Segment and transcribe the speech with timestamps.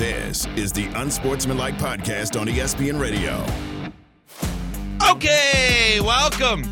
[0.00, 3.44] This is the Unsportsmanlike Podcast on ESPN Radio.
[5.12, 6.62] Okay, welcome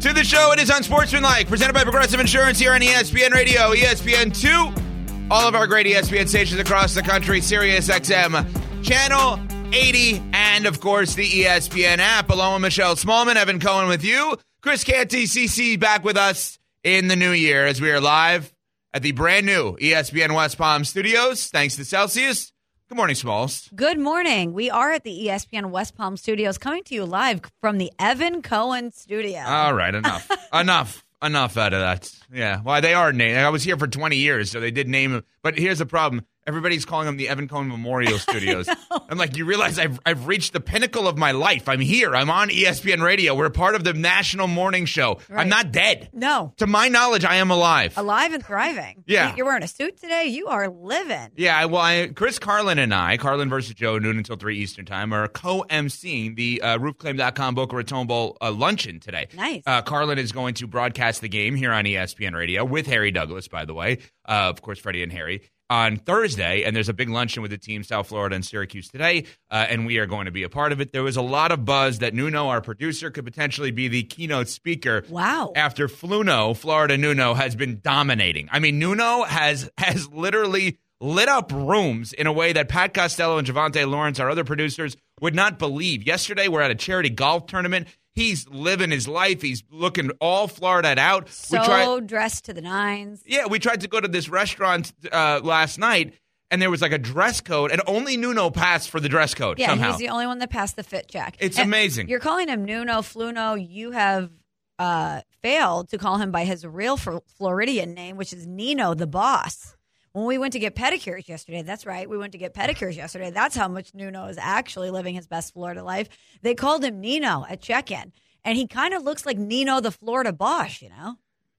[0.00, 0.52] to the show.
[0.52, 5.54] It is Unsportsmanlike, presented by Progressive Insurance here on ESPN Radio, ESPN 2, all of
[5.54, 9.40] our great ESPN stations across the country, Sirius XM, Channel
[9.72, 12.28] 80, and of course the ESPN app.
[12.28, 17.08] Along with Michelle Smallman, Evan Cohen with you, Chris Canty, CC back with us in
[17.08, 18.52] the new year as we are live
[18.92, 22.52] at the brand new ESPN West Palm studios, thanks to Celsius.
[22.88, 23.68] Good morning, Smalls.
[23.74, 24.52] Good morning.
[24.52, 28.42] We are at the ESPN West Palm Studios coming to you live from the Evan
[28.42, 29.40] Cohen studio.
[29.40, 32.08] All right, enough, enough, enough out of that.
[32.32, 33.38] Yeah, well, they are named.
[33.38, 35.24] I was here for 20 years, so they did name him.
[35.42, 38.68] But here's the problem: everybody's calling them the Evan Cohen Memorial Studios.
[39.08, 41.68] I'm like, you realize I've I've reached the pinnacle of my life.
[41.68, 42.14] I'm here.
[42.14, 43.34] I'm on ESPN Radio.
[43.34, 45.18] We're part of the national morning show.
[45.34, 46.10] I'm not dead.
[46.12, 47.96] no, To my knowledge, I am alive.
[47.96, 49.04] alive and thriving.
[49.06, 49.30] Yeah.
[49.30, 50.24] You- You're wearing a suit today.
[50.26, 51.30] You are living.
[51.36, 55.12] Yeah, well, I, Chris Carlin and I, Carlin versus Joe, noon until 3 Eastern Time,
[55.12, 59.28] are co emceeing the uh, roofclaim.com Boca Raton Bowl uh, luncheon today.
[59.34, 59.62] Nice.
[59.66, 63.48] Uh, Carlin is going to broadcast the game here on ESPN Radio with Harry Douglas,
[63.48, 63.98] by the way.
[64.28, 65.42] Uh, of course, Freddie and Harry.
[65.68, 69.24] On Thursday, and there's a big luncheon with the team, South Florida and Syracuse today,
[69.50, 70.92] uh, and we are going to be a part of it.
[70.92, 74.46] There was a lot of buzz that Nuno, our producer, could potentially be the keynote
[74.48, 75.52] speaker Wow.
[75.56, 78.48] after Fluno, Florida Nuno, has been dominating.
[78.52, 83.36] I mean, Nuno has has literally lit up rooms in a way that Pat Costello
[83.38, 86.04] and Javante Lawrence, our other producers, would not believe.
[86.06, 87.88] Yesterday, we're at a charity golf tournament.
[88.16, 89.42] He's living his life.
[89.42, 91.28] He's looking all Florida out.
[91.28, 93.22] So we tried, dressed to the nines.
[93.26, 96.14] yeah, we tried to go to this restaurant uh, last night,
[96.50, 99.58] and there was like a dress code, and only Nuno passed for the dress code
[99.58, 99.90] Yeah, somehow.
[99.90, 101.36] he's the only one that passed the fit check.
[101.40, 102.08] It's And amazing.
[102.08, 103.54] You're calling him Nuno Fluno.
[103.56, 104.30] You have
[104.78, 109.75] uh, failed to call him by his real Floridian name, which is Nino the boss.
[110.16, 113.28] When we went to get pedicures yesterday, that's right, we went to get pedicures yesterday.
[113.28, 116.08] That's how much Nuno is actually living his best Florida life.
[116.40, 120.32] They called him Nino at check-in, and he kind of looks like Nino the Florida
[120.32, 121.16] boss, you know.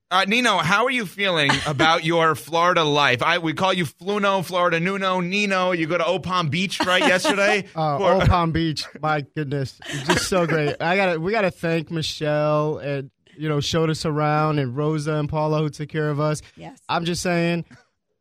[0.09, 3.21] Uh, Nino, how are you feeling about your Florida life?
[3.21, 5.71] I we call you Fluno, Florida Nuno, Nino.
[5.71, 7.67] You go to Old Palm Beach right yesterday.
[7.75, 10.77] Uh, For- Old Palm Beach, my goodness, it's just so great.
[10.81, 14.75] I got to we got to thank Michelle and you know showed us around and
[14.75, 16.41] Rosa and Paula who took care of us.
[16.55, 16.79] Yes.
[16.89, 17.65] I'm just saying,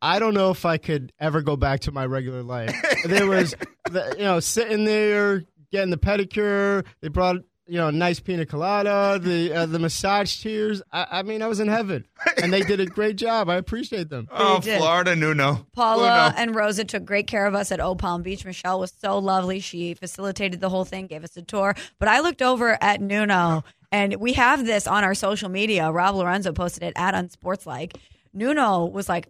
[0.01, 2.73] I don't know if I could ever go back to my regular life.
[3.05, 3.55] there was,
[3.89, 6.85] the, you know, sitting there getting the pedicure.
[7.01, 7.37] They brought
[7.67, 10.81] you know a nice pina colada, the uh, the massage chairs.
[10.91, 12.05] I, I mean, I was in heaven,
[12.41, 13.49] and they did a great job.
[13.49, 14.27] I appreciate them.
[14.31, 15.67] oh, Florida Nuno.
[15.73, 16.33] Paula Fluno.
[16.37, 18.45] and Rosa took great care of us at Old Palm Beach.
[18.45, 19.59] Michelle was so lovely.
[19.59, 21.75] She facilitated the whole thing, gave us a tour.
[21.99, 25.91] But I looked over at Nuno, and we have this on our social media.
[25.91, 27.95] Rob Lorenzo posted it at Unsportslike.
[28.33, 29.29] Nuno was like,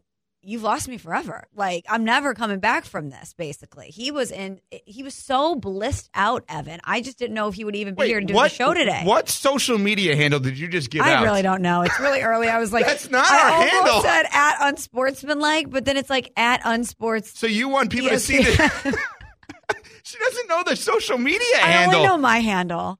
[0.49, 1.45] You've lost me forever.
[1.53, 3.87] Like, I'm never coming back from this, basically.
[3.87, 6.79] He was in, he was so blissed out, Evan.
[6.85, 8.55] I just didn't know if he would even be Wait, here to do what, the
[8.55, 9.01] show today.
[9.03, 11.25] What social media handle did you just give I out?
[11.25, 11.81] really don't know.
[11.81, 12.47] It's really early.
[12.47, 14.01] I was like, That's not I our almost handle.
[14.03, 17.35] said at unsportsmanlike, but then it's like at unsports.
[17.35, 18.51] So you want people to see the?
[20.03, 21.91] she doesn't know the social media handle.
[21.91, 22.99] I only know my handle.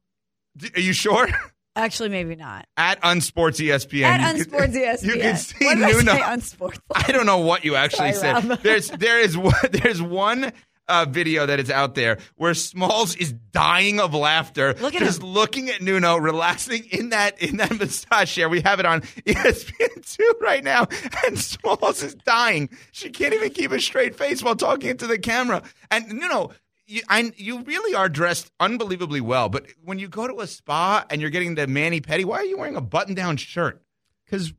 [0.57, 1.30] D- Are you sure?
[1.78, 2.66] Actually, maybe not.
[2.76, 4.04] At Unsports ESPN.
[4.04, 5.04] At You Unsports ESPN.
[5.04, 6.12] You can see what did I Nuno.
[6.14, 6.20] say?
[6.22, 6.80] Unsports.
[6.96, 8.50] I don't know what you actually Sorry, said.
[8.50, 8.60] Rob.
[8.64, 10.52] There's there is one there's one
[10.90, 15.22] uh, video that is out there where Smalls is dying of laughter, Look at just
[15.22, 15.28] him.
[15.28, 18.48] looking at Nuno relaxing in that in that massage chair.
[18.50, 20.88] We have it on ESPN two right now,
[21.26, 22.70] and Smalls is dying.
[22.92, 25.62] She can't even keep a straight face while talking into the camera.
[25.92, 26.52] And Nuno.
[26.88, 31.06] You, I, you really are dressed unbelievably well, but when you go to a spa
[31.09, 33.84] and you're getting the mani pedi, why are you wearing a button-down shirt?
[34.28, 34.53] because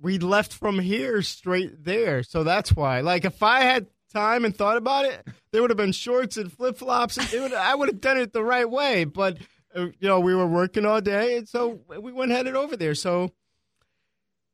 [0.00, 2.22] we left from here straight there.
[2.22, 3.00] So that's why.
[3.00, 6.52] Like, if I had time and thought about it, there would have been shorts and
[6.52, 7.18] flip flops.
[7.18, 9.04] I would have done it the right way.
[9.04, 9.38] But
[9.74, 12.94] uh, you know, we were working all day, and so we went headed over there.
[12.94, 13.30] So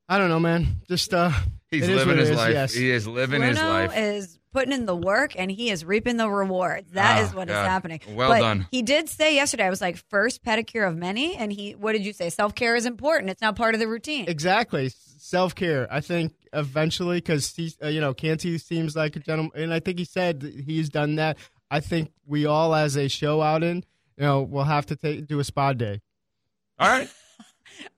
[0.09, 0.81] I don't know, man.
[0.88, 1.33] Just uh,
[1.71, 2.53] He's it is living his is, life.
[2.53, 2.75] Yes.
[2.75, 3.97] He is living his Bruno life.
[3.97, 6.92] is putting in the work and he is reaping the rewards.
[6.92, 7.66] That Ah, is what is God.
[7.68, 8.01] happening.
[8.15, 8.66] Well But done.
[8.71, 11.34] He did say yesterday, I was like, first pedicure of many.
[11.36, 12.30] And he, what did you say?
[12.30, 13.30] Self care is important.
[13.30, 14.27] It's not part of the routine.
[14.28, 14.91] Exactly.
[15.18, 15.89] Self care.
[15.91, 17.53] I think eventually, because
[17.83, 21.16] uh, you know, Canty seems like a gentleman, and I think he said he's done
[21.16, 21.36] that.
[21.71, 23.78] I think we all, as a show out in,
[24.16, 26.01] you know, we'll have to take do a spa day.
[26.78, 27.09] All right.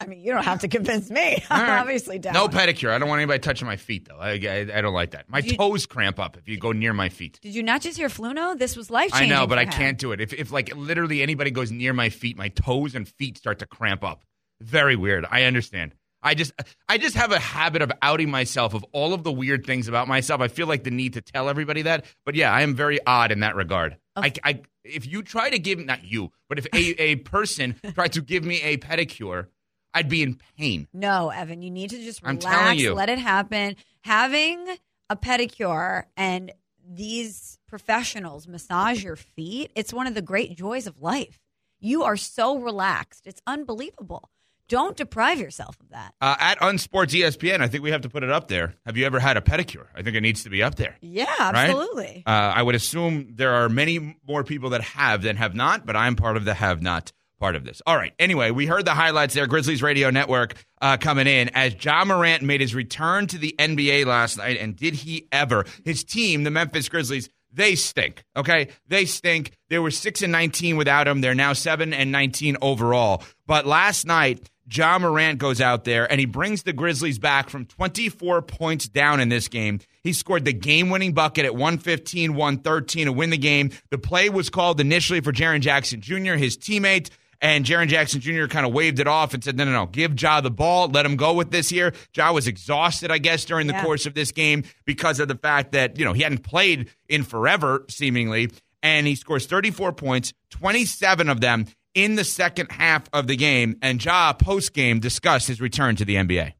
[0.00, 1.42] I mean, you don't have to convince me.
[1.50, 1.80] I'm right.
[1.80, 2.34] obviously down.
[2.34, 2.90] No pedicure.
[2.90, 4.18] I don't want anybody touching my feet, though.
[4.18, 5.28] I, I, I don't like that.
[5.28, 7.38] My You- toes cramp up if you go near my feet.
[7.42, 8.58] Did you not just hear Fluno?
[8.58, 9.32] This was life changing.
[9.32, 10.20] I know, but I can't do it.
[10.20, 13.66] If, if like literally anybody goes near my feet, my toes and feet start to
[13.66, 14.24] cramp up.
[14.60, 15.24] Very weird.
[15.30, 15.94] I understand.
[16.20, 16.52] I just
[16.88, 20.08] I just have a habit of outing myself of all of the weird things about
[20.08, 20.40] myself.
[20.40, 22.04] I feel like the need to tell everybody that.
[22.26, 23.96] But yeah, I am very odd in that regard.
[24.16, 28.14] I, I if you try to give not you, but if a, a person tried
[28.14, 29.46] to give me a pedicure,
[29.94, 30.86] I'd be in pain.
[30.92, 32.94] No, Evan, you need to just I'm relax, telling you.
[32.94, 33.76] let it happen.
[34.02, 34.66] Having
[35.10, 36.52] a pedicure and
[36.90, 41.38] these professionals massage your feet, it's one of the great joys of life.
[41.80, 43.26] You are so relaxed.
[43.26, 44.30] It's unbelievable.
[44.68, 46.12] Don't deprive yourself of that.
[46.20, 48.74] Uh, at Unsports ESPN, I think we have to put it up there.
[48.84, 49.86] Have you ever had a pedicure?
[49.94, 50.96] I think it needs to be up there.
[51.00, 51.70] Yeah, Right?
[51.70, 52.22] absolutely.
[52.26, 55.96] Uh, I would assume there are many more people that have than have not, but
[55.96, 57.80] I'm part of the have not part of this.
[57.86, 58.12] All right.
[58.18, 59.46] Anyway, we heard the highlights there.
[59.46, 64.06] Grizzlies Radio Network uh, coming in as Ja Morant made his return to the NBA
[64.06, 64.58] last night.
[64.58, 65.64] And did he ever?
[65.84, 68.24] His team, the Memphis Grizzlies, they stink.
[68.36, 69.52] Okay, they stink.
[69.70, 71.22] They were six and nineteen without him.
[71.22, 73.22] They're now seven and nineteen overall.
[73.46, 77.64] But last night, Ja Morant goes out there and he brings the Grizzlies back from
[77.64, 79.80] 24 points down in this game.
[80.02, 83.70] He scored the game winning bucket at 115, 113 to win the game.
[83.90, 87.08] The play was called initially for Jaren Jackson Jr., his teammate.
[87.40, 88.46] And Jaren Jackson Jr.
[88.46, 90.88] kind of waved it off and said, no, no, no, give Ja the ball.
[90.88, 91.92] Let him go with this here.
[92.14, 93.84] Ja was exhausted, I guess, during the Yeah.
[93.84, 97.22] course of this game because of the fact that, you know, he hadn't played in
[97.22, 98.50] forever, seemingly.
[98.82, 103.76] And he scores 34 points, 27 of them in the second half of the game.
[103.82, 106.54] And Ja, post game, discussed his return to the NBA.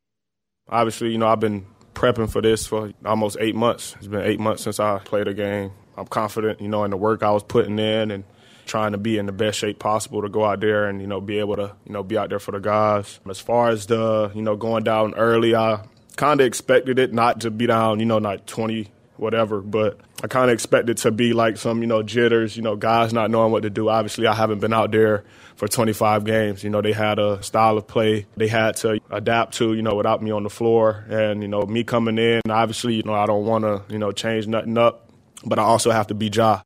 [0.69, 3.97] Obviously, you know, I've been prepping for this for almost eight months.
[3.99, 5.73] It's been eight months since I played a game.
[5.97, 8.23] I'm confident, you know, in the work I was putting in and
[8.69, 11.21] trying to be in the best shape possible to go out there and, you know,
[11.21, 13.19] be able to, you know, be out there for the guys.
[13.29, 15.81] As far as the, you know, going down early, I
[16.17, 18.89] kind of expected it not to be down, you know, like 20,
[19.19, 22.77] whatever, but I kind of expected to be like some, you know, jitters, you know,
[22.77, 23.89] guys not knowing what to do.
[23.89, 25.25] Obviously, I haven't been out there
[25.57, 26.65] for 25 games.
[26.65, 29.95] You know, they had a style of play they had to adapt to, you know,
[29.95, 31.05] without me on the floor.
[31.09, 34.13] And, you know, me coming in, obviously, you know, I don't want to, you know,
[34.13, 35.11] change nothing up,
[35.45, 36.61] but I also have to be Ja.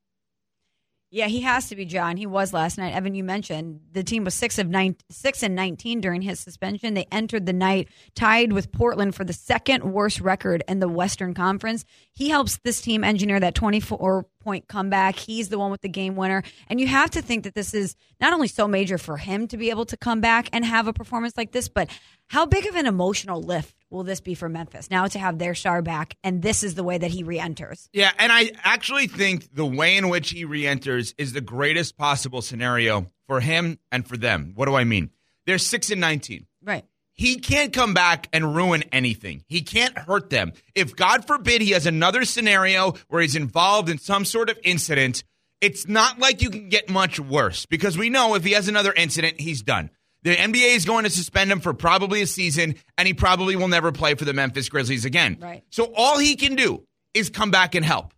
[1.15, 2.15] Yeah, he has to be Ja.
[2.15, 2.95] He was last night.
[2.95, 6.95] Evan, you mentioned the team was six of nine, six and nineteen during his suspension.
[6.95, 11.35] They entered the night tied with Portland for the second worst record in the Western
[11.35, 11.85] Conference.
[12.15, 15.17] He helps this team engineer that twenty-four point comeback.
[15.17, 17.95] He's the one with the game winner, and you have to think that this is
[18.19, 20.95] not only so major for him to be able to come back and have a
[20.95, 21.91] performance like this, but
[22.29, 25.55] how big of an emotional lift will this be for Memphis now to have their
[25.55, 26.17] star back?
[26.25, 27.89] And this is the way that he re-enters.
[27.93, 32.43] Yeah, and I actually think the way in which he re-enters is the greatest possible
[32.43, 34.53] scenario for him and for them.
[34.55, 35.11] What do I mean?
[35.47, 36.47] They're six and nineteen.
[36.63, 36.85] Right.
[37.15, 39.45] He can't come back and ruin anything.
[39.47, 40.53] He can't hurt them.
[40.75, 45.23] If God forbid he has another scenario where he's involved in some sort of incident,
[45.61, 48.93] it's not like you can get much worse because we know if he has another
[48.93, 49.91] incident, he's done.
[50.23, 53.69] The NBA is going to suspend him for probably a season, and he probably will
[53.69, 55.39] never play for the Memphis Grizzlies again.
[55.41, 55.65] Right.
[55.71, 56.85] So all he can do
[57.15, 58.15] is come back and help.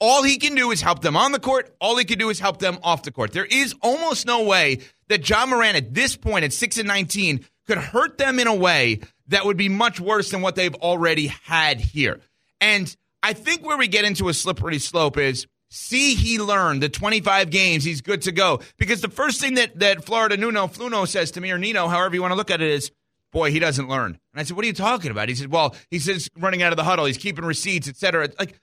[0.00, 1.74] All he can do is help them on the court.
[1.80, 3.32] All he can do is help them off the court.
[3.32, 4.78] There is almost no way
[5.08, 8.54] that Ja Morant at this point at 6 and 19 could hurt them in a
[8.54, 12.20] way that would be much worse than what they've already had here.
[12.60, 16.88] And I think where we get into a slippery slope is see he learned the
[16.88, 18.60] 25 games he's good to go.
[18.78, 22.14] Because the first thing that that Florida Nuno Fluno says to me or Nino however
[22.14, 22.90] you want to look at it is
[23.32, 24.18] boy he doesn't learn.
[24.32, 25.28] And I said what are you talking about?
[25.28, 28.58] He said well he says running out of the huddle he's keeping receipts etc like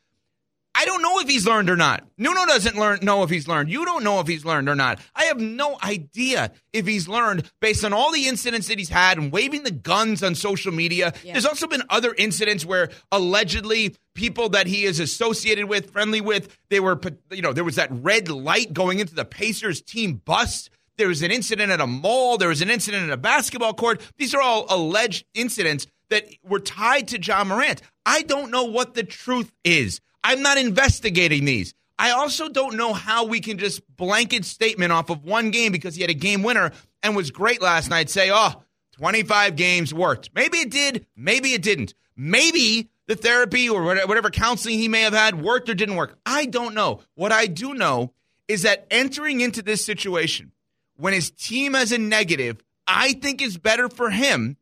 [0.77, 2.03] I don't know if he's learned or not.
[2.17, 3.71] Nuno doesn't learn know if he's learned.
[3.71, 4.99] You don't know if he's learned or not.
[5.15, 9.17] I have no idea if he's learned based on all the incidents that he's had
[9.17, 11.13] and waving the guns on social media.
[11.23, 16.57] There's also been other incidents where allegedly people that he is associated with, friendly with,
[16.69, 16.99] they were
[17.31, 20.69] you know, there was that red light going into the Pacers team bus.
[20.97, 24.01] There was an incident at a mall, there was an incident at a basketball court.
[24.17, 27.81] These are all alleged incidents that were tied to Ja Morant.
[28.05, 30.01] I don't know what the truth is.
[30.27, 31.75] I'm not investigating these.
[31.99, 35.93] I also don't know how we can just blanket statement off of one game because
[35.93, 36.71] he had a game winner
[37.03, 38.63] and was great last night say, oh,
[38.93, 40.31] 25 games worked.
[40.33, 41.05] Maybe it did.
[41.15, 41.93] Maybe it didn't.
[42.17, 46.17] Maybe the therapy or whatever counseling he may have had worked or didn't work.
[46.25, 47.01] I don't know.
[47.13, 48.11] What I do know
[48.47, 50.53] is that entering into this situation
[50.95, 54.57] when his team has a negative, I think is better for him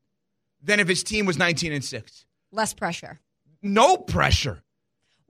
[0.61, 2.25] than if his team was 19 and 6.
[2.51, 3.21] Less pressure.
[3.61, 4.62] No pressure.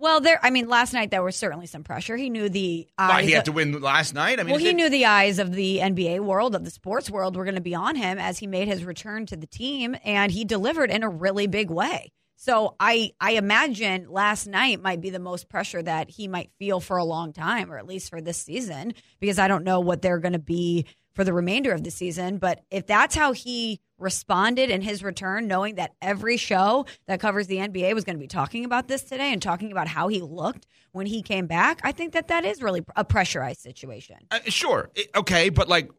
[0.04, 0.38] Well, there.
[0.44, 2.18] I mean, last night there was certainly some pressure.
[2.18, 3.10] He knew the eyes.
[3.10, 4.38] Why he had to win last night?
[4.38, 7.10] I mean, well, he it- knew the eyes of the NBA world, of the sports
[7.10, 9.96] world, were going to be on him as he made his return to the team,
[10.04, 12.12] and he delivered in a really big way.
[12.36, 16.82] So I I imagine last night might be the most pressure that he might feel
[16.82, 20.02] for a long time, or at least for this season, because I don't know what
[20.02, 22.38] they're going to be for the remainder of the season.
[22.38, 27.48] But if that's how he responded in his return, knowing that every show that covers
[27.48, 30.22] the NBA was going to be talking about this today and talking about how he
[30.22, 34.18] looked when he came back, I think that that is really a pressurized situation.
[34.32, 34.90] Uh, sure.
[34.96, 35.90] It- okay, but like,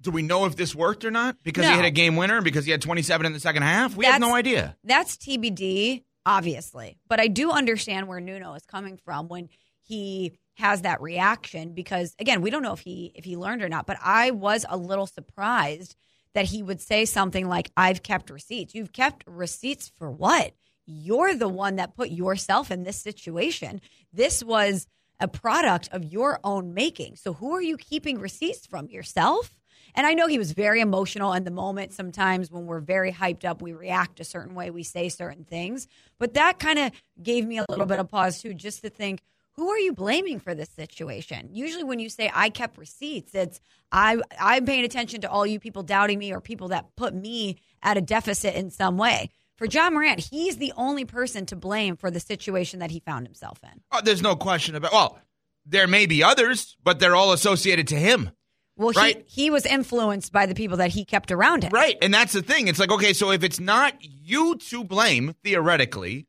[0.00, 1.36] do we know if this worked or not?
[1.42, 1.76] Because he No.
[1.78, 3.96] hit a game winner and because he had 27 in the second half?
[3.96, 4.76] We have no idea.
[4.84, 6.98] That's TBD, obviously.
[7.08, 9.48] But I do understand where Nuno is coming from when
[9.82, 13.68] he has that reaction because again, we don't know if he if he learned or
[13.68, 15.96] not, but I was a little surprised
[16.34, 18.74] that he would say something like I've kept receipts.
[18.74, 20.52] You've kept receipts for what?
[20.86, 23.80] You're the one that put yourself in this situation.
[24.12, 24.86] This was
[25.18, 27.16] a product of your own making.
[27.16, 28.88] So who are you keeping receipts from?
[28.88, 29.56] Yourself?
[29.94, 31.94] And I know he was very emotional in the moment.
[31.94, 35.88] Sometimes when we're very hyped up, we react a certain way, we say certain things.
[36.18, 39.22] But that kind of gave me a little bit of pause too, just to think,
[39.56, 41.48] who are you blaming for this situation?
[41.52, 43.60] Usually when you say I kept receipts, it's
[43.92, 47.56] I I'm paying attention to all you people doubting me or people that put me
[47.82, 49.30] at a deficit in some way.
[49.56, 53.26] For Ja Morant, he's the only person to blame for the situation that he found
[53.26, 53.80] himself in.
[53.90, 54.92] Oh, there's no question about.
[54.92, 55.18] Well,
[55.64, 58.30] there may be others, but they're all associated to him.
[58.76, 59.24] Well, Right.
[59.26, 61.70] he, he was influenced by the people that he kept around him.
[61.72, 61.96] Right.
[62.02, 62.68] And that's the thing.
[62.68, 66.26] It's like, okay, so if it's not you to blame, theoretically,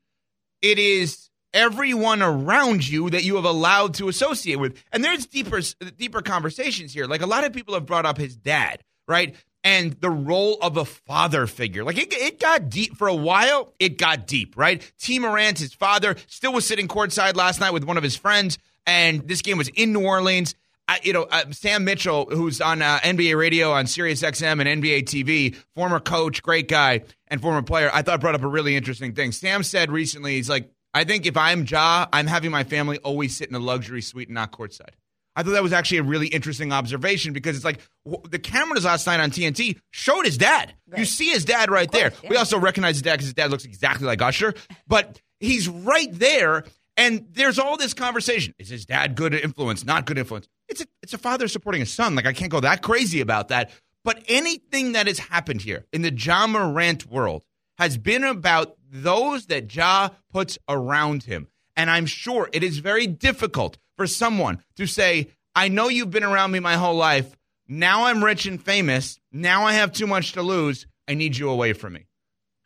[0.61, 4.81] it is everyone around you that you have allowed to associate with.
[4.93, 5.59] And there's deeper
[5.97, 7.05] deeper conversations here.
[7.07, 9.35] Like a lot of people have brought up his dad, right?
[9.63, 11.83] And the role of a father figure.
[11.83, 13.73] Like it, it got deep for a while.
[13.79, 14.81] It got deep, right?
[14.99, 18.59] Tee Morant, his father, still was sitting courtside last night with one of his friends.
[18.85, 20.55] And this game was in New Orleans.
[20.87, 24.81] I, you know, uh, Sam Mitchell, who's on uh, NBA radio on Sirius XM and
[24.81, 28.77] NBA TV, former coach, great guy, and former player, I thought brought up a really
[28.77, 29.33] interesting thing.
[29.33, 33.37] Sam said recently, he's like, I think if I'm Ja, I'm having my family always
[33.37, 34.95] sit in a luxury suite and not courtside.
[35.35, 37.79] I thought that was actually a really interesting observation because it's like
[38.27, 40.73] the cameras last night on TNT showed his dad.
[40.97, 42.11] You see his dad right there.
[42.23, 42.29] yeah.
[42.31, 44.55] We also recognize his dad because his dad looks exactly like Usher,
[44.87, 46.63] but he's right there.
[46.99, 49.85] And there's all this conversation: is his dad good influence?
[49.85, 50.47] Not good influence?
[50.67, 52.15] It's a it's a father supporting a son.
[52.15, 53.69] Like I can't go that crazy about that.
[54.03, 57.43] But anything that has happened here in the Ja Morant world
[57.77, 61.47] has been about those that Ja puts around him.
[61.75, 66.23] And I'm sure it is very difficult for someone to say, I know you've been
[66.23, 67.35] around me my whole life.
[67.67, 69.19] Now I'm rich and famous.
[69.31, 70.87] Now I have too much to lose.
[71.07, 72.07] I need you away from me.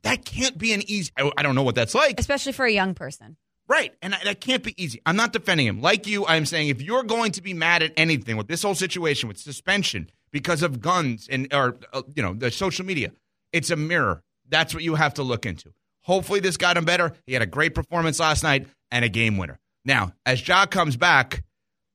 [0.03, 1.11] That can't be an easy.
[1.17, 2.19] I, I don't know what that's like.
[2.19, 3.37] Especially for a young person.
[3.67, 3.93] Right.
[4.01, 5.01] And I- that can't be easy.
[5.05, 5.81] I'm not defending him.
[5.81, 8.75] Like you, I'm saying if you're going to be mad at anything with this whole
[8.75, 13.11] situation with suspension because of guns and or uh, you know, the social media,
[13.53, 14.21] it's a mirror.
[14.49, 15.71] That's what you have to look into.
[16.03, 17.13] Hopefully this got him better.
[17.25, 19.59] He had a great performance last night and a game winner.
[19.85, 21.43] Now, as Ja comes back,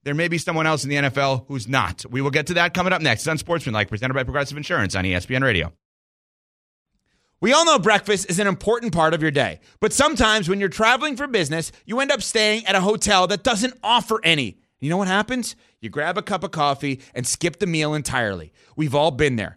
[0.04, 2.04] there may be someone else in the NFL who's not.
[2.08, 3.22] We will get to that coming up next.
[3.22, 5.72] It's Unsportsmanlike, presented by Progressive Insurance on ESPN Radio.
[7.40, 10.70] We all know breakfast is an important part of your day, but sometimes when you're
[10.70, 14.58] traveling for business, you end up staying at a hotel that doesn't offer any.
[14.80, 15.56] You know what happens?
[15.80, 18.52] You grab a cup of coffee and skip the meal entirely.
[18.74, 19.56] We've all been there.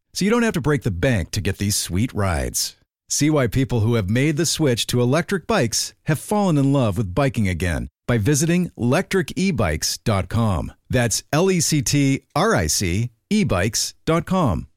[0.13, 2.77] so you don't have to break the bank to get these sweet rides.
[3.09, 6.97] See why people who have made the switch to electric bikes have fallen in love
[6.97, 10.71] with biking again by visiting lectricebikes.com.
[10.89, 14.67] That's L E C T R I C ebikes.com.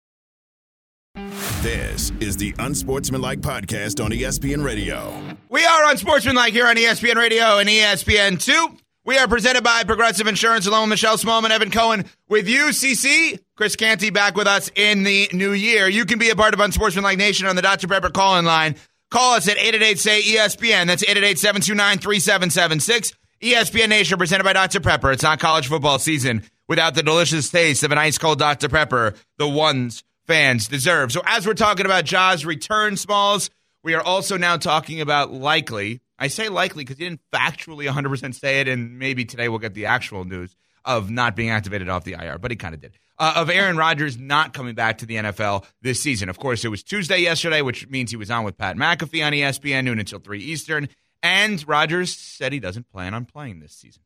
[1.62, 5.20] This is the Unsportsmanlike Podcast on ESPN Radio.
[5.48, 8.78] We are Unsportsmanlike here on ESPN Radio and ESPN2.
[9.06, 13.38] We are presented by Progressive Insurance, along with Michelle Smallman, Evan Cohen, with you, CC.
[13.54, 15.88] Chris Canty back with us in the new year.
[15.88, 17.86] You can be a part of Unsportsmanlike Nation on the Dr.
[17.86, 18.76] Pepper call-in line.
[19.10, 20.86] Call us at 888-SAY-ESPN.
[20.86, 23.12] That's 888-729-3776.
[23.42, 24.80] ESPN Nation presented by Dr.
[24.80, 25.12] Pepper.
[25.12, 26.42] It's not college football season.
[26.66, 28.68] without the delicious taste of an ice cold Dr.
[28.70, 31.12] Pepper, the ones fans deserve.
[31.12, 33.50] So, as we're talking about Ja's return, Smalls,
[33.82, 36.00] we are also now talking about likely.
[36.18, 39.74] I say likely because he didn't factually 100% say it, and maybe today we'll get
[39.74, 40.54] the actual news
[40.84, 42.92] of not being activated off the IR, but he kind of did.
[43.18, 46.28] Uh, of Aaron Rodgers not coming back to the NFL this season.
[46.28, 49.32] Of course, it was Tuesday yesterday, which means he was on with Pat McAfee on
[49.32, 50.88] ESPN noon until 3 Eastern.
[51.22, 54.02] And Rodgers said he doesn't plan on playing this season.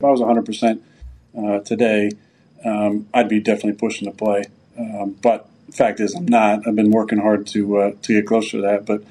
[0.00, 0.80] If I was 100%
[1.36, 2.10] uh, today,
[2.64, 4.44] um, I'd be definitely pushing to play.
[4.78, 6.66] Um, but fact is, I'm not.
[6.66, 9.02] I've been working hard to uh, to get closer to that, but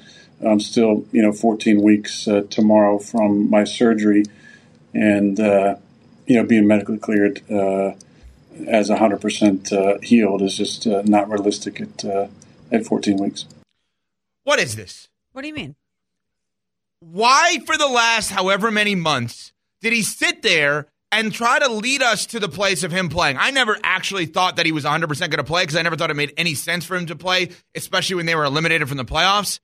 [0.44, 4.24] I'm still, you know, 14 weeks uh, tomorrow from my surgery,
[4.94, 5.76] and uh,
[6.26, 7.92] you know, being medically cleared uh,
[8.66, 12.04] as 100% uh, healed is just uh, not realistic at
[12.70, 13.46] at 14 weeks.
[14.44, 15.08] What is this?
[15.32, 15.74] What do you mean?
[17.00, 22.02] Why, for the last however many months, did he sit there and try to lead
[22.02, 23.36] us to the place of him playing.
[23.38, 26.10] I never actually thought that he was 100% going to play because I never thought
[26.10, 29.04] it made any sense for him to play, especially when they were eliminated from the
[29.04, 29.58] playoffs.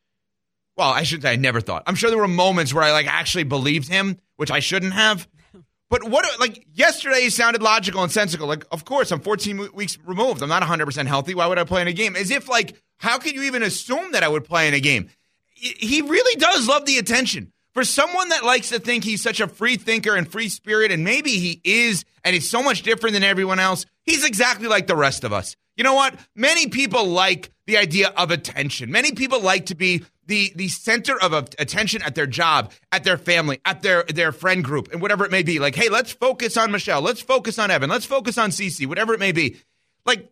[0.77, 1.85] Well, I shouldn't say I never thought.
[1.87, 5.29] I'm sure there were moments where I like actually believed him, which I shouldn't have.
[5.91, 8.49] But what, like yesterday, he sounded logical and sensical.
[8.49, 10.43] Like, of course, I'm 14 weeks removed.
[10.43, 11.37] I'm not 100% healthy.
[11.37, 12.17] Why would I play in a game?
[12.17, 15.09] As if, like, how could you even assume that I would play in a game?
[15.53, 19.49] He really does love the attention for someone that likes to think he's such a
[19.49, 23.25] free thinker and free spirit, and maybe he is, and he's so much different than
[23.25, 25.57] everyone else, he's exactly like the rest of us.
[25.77, 26.15] You know what?
[26.37, 28.93] Many people like the idea of attention.
[28.93, 33.19] Many people like to be the the center of attention at their job, at their
[33.19, 35.59] family, at their their friend group, and whatever it may be.
[35.59, 37.03] Like, hey, let's focus on Michelle.
[37.03, 37.91] Let's focus on Evan.
[37.91, 38.87] Let's focus on Cece.
[38.87, 39.57] Whatever it may be.
[40.07, 40.31] Like,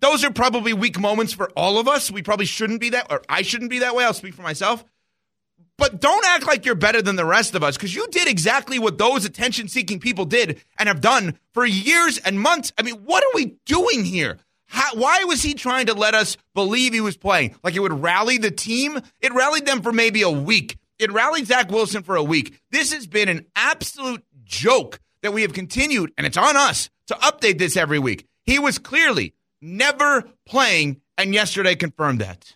[0.00, 2.10] those are probably weak moments for all of us.
[2.10, 4.04] We probably shouldn't be that, or I shouldn't be that way.
[4.04, 4.84] I'll speak for myself.
[5.76, 8.78] But don't act like you're better than the rest of us because you did exactly
[8.78, 12.70] what those attention seeking people did and have done for years and months.
[12.76, 14.38] I mean, what are we doing here?
[14.70, 17.56] How, why was he trying to let us believe he was playing?
[17.64, 19.00] Like it would rally the team?
[19.20, 20.78] It rallied them for maybe a week.
[20.98, 22.60] It rallied Zach Wilson for a week.
[22.70, 27.14] This has been an absolute joke that we have continued, and it's on us to
[27.14, 28.26] update this every week.
[28.44, 32.54] He was clearly never playing, and yesterday confirmed that.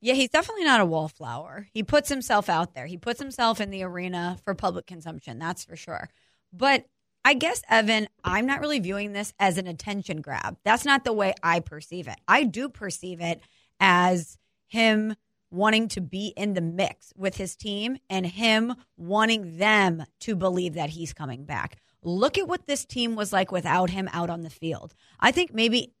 [0.00, 1.68] Yeah, he's definitely not a wallflower.
[1.72, 2.86] He puts himself out there.
[2.86, 5.38] He puts himself in the arena for public consumption.
[5.38, 6.08] That's for sure.
[6.52, 6.86] But
[7.26, 10.58] I guess, Evan, I'm not really viewing this as an attention grab.
[10.64, 12.14] That's not the way I perceive it.
[12.28, 13.40] I do perceive it
[13.80, 15.16] as him
[15.50, 20.74] wanting to be in the mix with his team and him wanting them to believe
[20.74, 21.80] that he's coming back.
[22.04, 24.94] Look at what this team was like without him out on the field.
[25.18, 25.94] I think maybe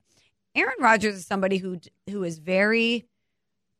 [0.54, 3.04] Aaron Rodgers is somebody who who is very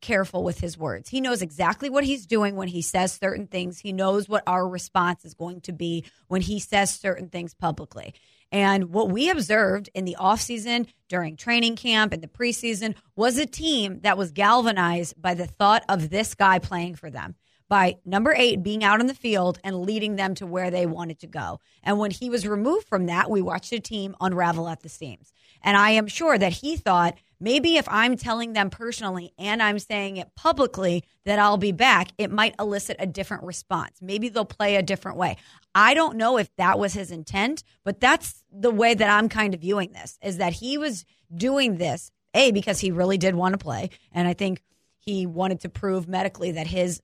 [0.07, 1.09] careful with his words.
[1.09, 3.81] He knows exactly what he's doing when he says certain things.
[3.81, 8.15] He knows what our response is going to be when he says certain things publicly.
[8.53, 13.47] And what we observed in the offseason, during training camp, and the preseason was a
[13.47, 17.35] team that was galvanized by the thought of this guy playing for them
[17.69, 21.19] by number eight being out on the field and leading them to where they wanted
[21.21, 21.61] to go.
[21.83, 25.33] And when he was removed from that, we watched a team unravel at the seams.
[25.63, 29.79] And I am sure that he thought maybe if I'm telling them personally and I'm
[29.79, 33.99] saying it publicly that I'll be back, it might elicit a different response.
[34.01, 35.37] Maybe they'll play a different way.
[35.75, 39.55] I don't know if that was his intent, but that's the way that I'm kind
[39.55, 43.55] of viewing this is that he was doing this, A, because he really did want
[43.55, 43.91] to play.
[44.13, 44.63] And I think
[44.99, 47.01] he wanted to prove medically that his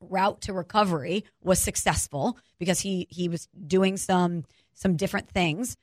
[0.00, 5.76] route to recovery was successful because he he was doing some some different things.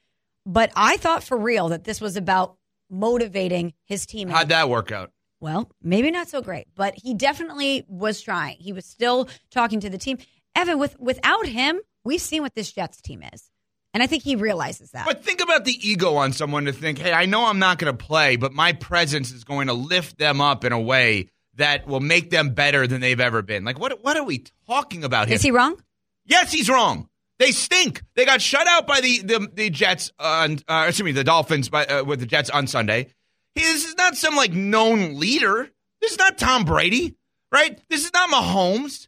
[0.45, 2.57] But I thought for real that this was about
[2.89, 4.29] motivating his team.
[4.29, 5.11] How'd that work out?
[5.39, 8.57] Well, maybe not so great, but he definitely was trying.
[8.59, 10.17] He was still talking to the team.
[10.55, 13.49] Evan, with without him, we've seen what this Jets team is.
[13.93, 15.05] And I think he realizes that.
[15.05, 17.95] But think about the ego on someone to think, hey, I know I'm not going
[17.95, 21.87] to play, but my presence is going to lift them up in a way that
[21.87, 23.63] will make them better than they've ever been.
[23.63, 25.35] Like, what, what are we talking about here?
[25.35, 25.81] Is he wrong?
[26.25, 27.09] Yes, he's wrong.
[27.39, 28.01] They stink.
[28.15, 31.67] They got shut out by the the, the Jets on uh, excuse me the Dolphins
[31.67, 33.09] by, uh, with the Jets on Sunday.
[33.55, 35.69] This is not some like known leader.
[35.99, 37.15] This is not Tom Brady,
[37.51, 37.79] right?
[37.89, 39.07] This is not Mahomes.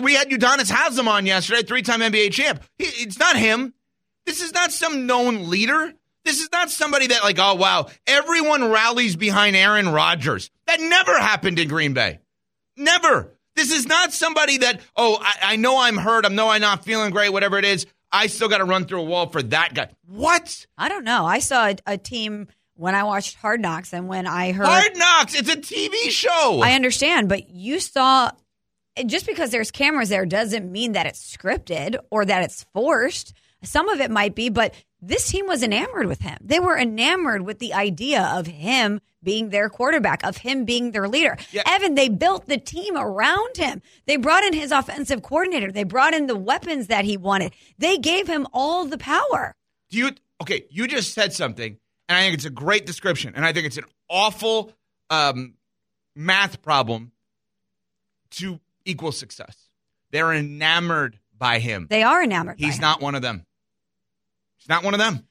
[0.00, 2.64] We had Udonis Haslem on yesterday, three-time NBA champ.
[2.78, 3.74] It's not him.
[4.24, 5.92] This is not some known leader.
[6.26, 10.50] This is not somebody that like, oh wow, everyone rallies behind Aaron Rodgers.
[10.66, 12.18] That never happened in Green Bay.
[12.76, 13.32] Never.
[13.54, 16.26] This is not somebody that, oh, I, I know I'm hurt.
[16.26, 17.86] I know I'm not feeling great, whatever it is.
[18.12, 19.88] I still got to run through a wall for that guy.
[20.06, 20.66] What?
[20.76, 21.24] I don't know.
[21.24, 24.66] I saw a, a, team when I watched Hard Knocks and when I heard.
[24.66, 26.60] Hard Knocks, it's a TV show.
[26.62, 28.30] I understand, but you saw.
[29.04, 33.34] Just because there's cameras there doesn't mean that it's scripted or that it's forced.
[33.62, 34.74] Some of it might be, but
[35.06, 36.36] this team was enamored with him.
[36.40, 41.08] They were enamored with the idea of him being their quarterback, of him being their
[41.08, 41.36] leader.
[41.50, 41.62] Yeah.
[41.66, 43.82] Evan, they built the team around him.
[44.06, 45.72] They brought in his offensive coordinator.
[45.72, 47.52] They brought in the weapons that he wanted.
[47.78, 49.54] They gave him all the power.
[49.90, 50.10] Do you
[50.42, 50.64] okay?
[50.70, 53.78] You just said something, and I think it's a great description, and I think it's
[53.78, 54.72] an awful
[55.10, 55.54] um,
[56.14, 57.12] math problem
[58.30, 59.56] to equal success.
[60.10, 61.86] They're enamored by him.
[61.90, 62.56] They are enamored.
[62.58, 63.44] He's not one of them.
[64.58, 65.26] He's not one of them.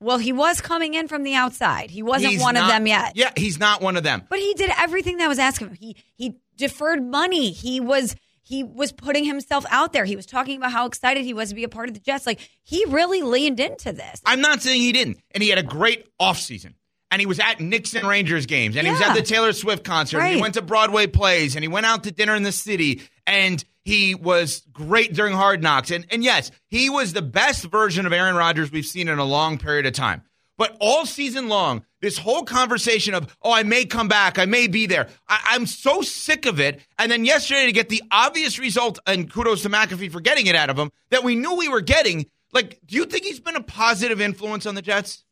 [0.00, 1.90] Well, he was coming in from the outside.
[1.90, 3.16] He wasn't He's one of them yet.
[3.16, 4.22] Yeah, he's not one of them.
[4.30, 5.74] But he did everything that was asked of him.
[5.74, 7.50] He he deferred money.
[7.50, 10.04] He was he was putting himself out there.
[10.04, 12.26] He was talking about how excited he was to be a part of the Jets.
[12.26, 14.22] Like he really leaned into this.
[14.24, 15.18] I'm not saying he didn't.
[15.32, 16.74] And he had a great offseason.
[17.12, 18.76] And he was at Knicks and Rangers games.
[18.76, 20.20] And he was at the Taylor Swift concert.
[20.20, 21.56] And he went to Broadway plays.
[21.56, 23.02] And he went out to dinner in the city.
[23.26, 25.90] And he was great during Hard Knocks.
[25.90, 29.24] And, and yes, he was the best version of Aaron Rodgers we've seen in a
[29.24, 30.22] long period of time.
[30.58, 34.66] But all season long, this whole conversation of, oh, I may come back, I may
[34.66, 35.08] be there.
[35.26, 36.80] I, I'm so sick of it.
[36.98, 40.54] And then yesterday to get the obvious result, and kudos to McAfee for getting it
[40.54, 42.26] out of him, that we knew we were getting.
[42.52, 45.24] Like, do you think he's been a positive influence on the Jets?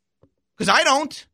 [0.56, 1.26] Because I don't.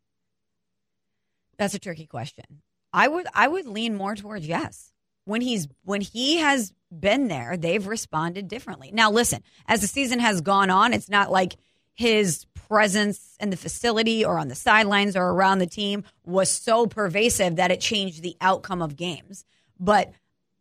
[1.56, 2.62] That's a tricky question.
[2.92, 4.92] I would I would lean more towards yes.
[5.24, 8.90] When he's when he has been there, they've responded differently.
[8.92, 11.56] Now listen, as the season has gone on, it's not like
[11.94, 16.86] his presence in the facility or on the sidelines or around the team was so
[16.86, 19.44] pervasive that it changed the outcome of games.
[19.78, 20.12] But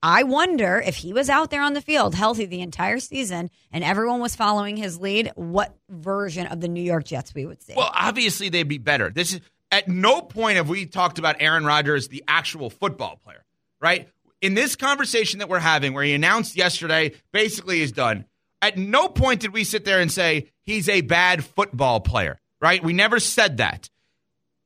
[0.01, 3.83] I wonder if he was out there on the field healthy the entire season and
[3.83, 7.73] everyone was following his lead, what version of the New York Jets we would see.
[7.75, 9.09] Well, obviously they'd be better.
[9.09, 9.41] This is
[9.71, 13.43] at no point have we talked about Aaron Rodgers, the actual football player,
[13.79, 14.09] right?
[14.43, 18.25] In this conversation that we're having, where he announced yesterday, basically is done.
[18.61, 22.83] At no point did we sit there and say he's a bad football player, right?
[22.83, 23.89] We never said that.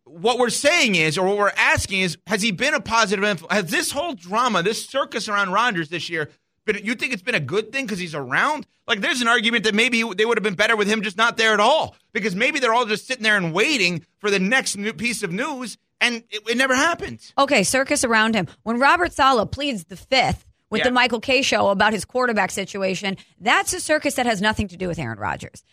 [0.06, 3.54] What we're saying is, or what we're asking is, has he been a positive influence?
[3.54, 6.32] Has this whole drama, this circus around Rodgers this year,
[6.76, 8.66] you think it's been a good thing because he's around?
[8.88, 11.38] Like, there's an argument that maybe they would have been better with him just not
[11.38, 14.76] there at all because maybe they're all just sitting there and waiting for the next
[14.78, 17.20] new piece of news, and it, it never happened.
[17.38, 18.48] Okay, circus around him.
[18.64, 20.86] When Robert Saleh pleads the fifth with Yeah.
[20.86, 24.78] the Michael Kay show about his quarterback situation, that's a circus that has nothing to
[24.78, 25.64] do with Aaron Rodgers.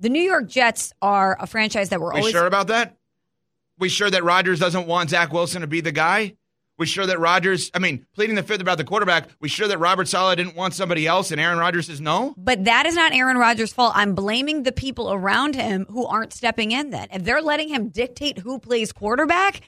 [0.00, 2.96] The New York Jets are a franchise that were We always sure about that?
[3.78, 6.34] We sure that Rodgers doesn't want Zach Wilson to be the guy?
[6.78, 9.78] We sure that Rodgers, I mean, pleading the fifth about the quarterback, we sure that
[9.78, 12.34] Robert Saleh didn't want somebody else and Aaron Rodgers says no?
[12.36, 13.92] But that is not Aaron Rodgers' fault.
[13.96, 17.08] I'm blaming the people around him who aren't stepping in then.
[17.12, 19.62] If they're letting him dictate who plays quarterback,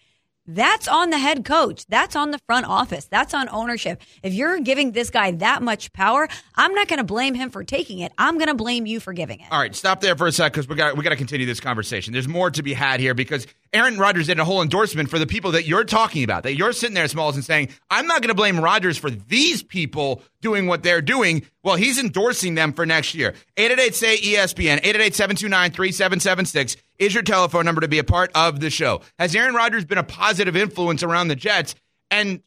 [0.55, 1.87] that's on the head coach.
[1.87, 3.05] That's on the front office.
[3.07, 4.03] That's on ownership.
[4.23, 7.65] If you're giving this guy that much power, I'm not going to blame him for
[7.65, 8.13] taking it.
[8.19, 9.47] I'm going to blame you for giving it.
[9.51, 11.61] All right, stop there for a sec because we got we got to continue this
[11.61, 12.13] conversation.
[12.13, 15.27] There's more to be had here because Aaron Rodgers did a whole endorsement for the
[15.27, 16.43] people that you're talking about.
[16.43, 19.63] That you're sitting there, Smalls, and saying, "I'm not going to blame Rodgers for these
[19.63, 23.35] people doing what they're doing." Well, he's endorsing them for next year.
[23.57, 28.61] 888 say ESPN 888 729 3776 is your telephone number to be a part of
[28.61, 29.03] the show.
[29.19, 31.75] Has Aaron Rodgers been a positive influence around the Jets?
[32.11, 32.43] And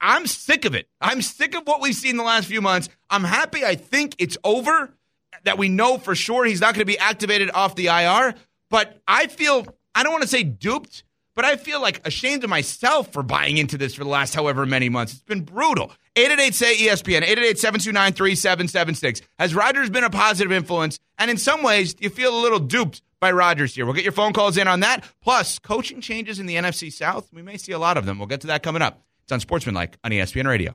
[0.00, 0.88] I'm sick of it.
[1.00, 2.88] I'm sick of what we've seen the last few months.
[3.10, 3.64] I'm happy.
[3.64, 4.94] I think it's over.
[5.44, 8.34] That we know for sure he's not going to be activated off the IR.
[8.70, 11.02] But I feel I don't want to say duped,
[11.34, 14.66] but I feel like ashamed of myself for buying into this for the last however
[14.66, 15.14] many months.
[15.14, 15.92] It's been brutal.
[16.16, 19.22] 888 say ESPN, 888 729 3776.
[19.38, 20.98] Has Rodgers been a positive influence?
[21.18, 23.84] And in some ways, you feel a little duped by Rodgers here?
[23.86, 25.04] We'll get your phone calls in on that.
[25.22, 27.32] Plus, coaching changes in the NFC South.
[27.32, 28.18] We may see a lot of them.
[28.18, 29.02] We'll get to that coming up.
[29.22, 30.74] It's Unsportsmanlike on ESPN Radio.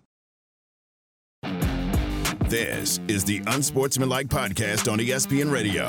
[2.51, 5.87] This is the Unsportsmanlike Podcast on ESPN Radio.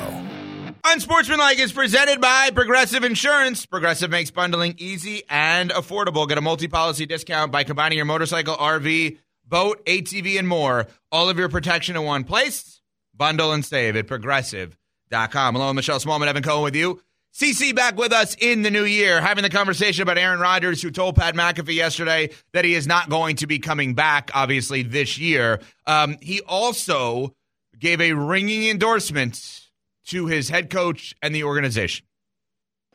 [0.85, 3.65] Unsportsmanlike is presented by Progressive Insurance.
[3.65, 6.25] Progressive makes bundling easy and affordable.
[6.25, 10.87] Get a multi policy discount by combining your motorcycle, RV, boat, ATV, and more.
[11.11, 12.81] All of your protection in one place.
[13.13, 15.55] Bundle and save at progressive.com.
[15.55, 17.01] Hello, Michelle Smallman, Evan Cohen with you.
[17.33, 20.91] CC back with us in the new year, having the conversation about Aaron Rodgers, who
[20.91, 25.17] told Pat McAfee yesterday that he is not going to be coming back, obviously, this
[25.17, 25.59] year.
[25.87, 27.33] Um, he also
[27.79, 29.61] gave a ringing endorsement
[30.05, 32.05] to his head coach and the organization.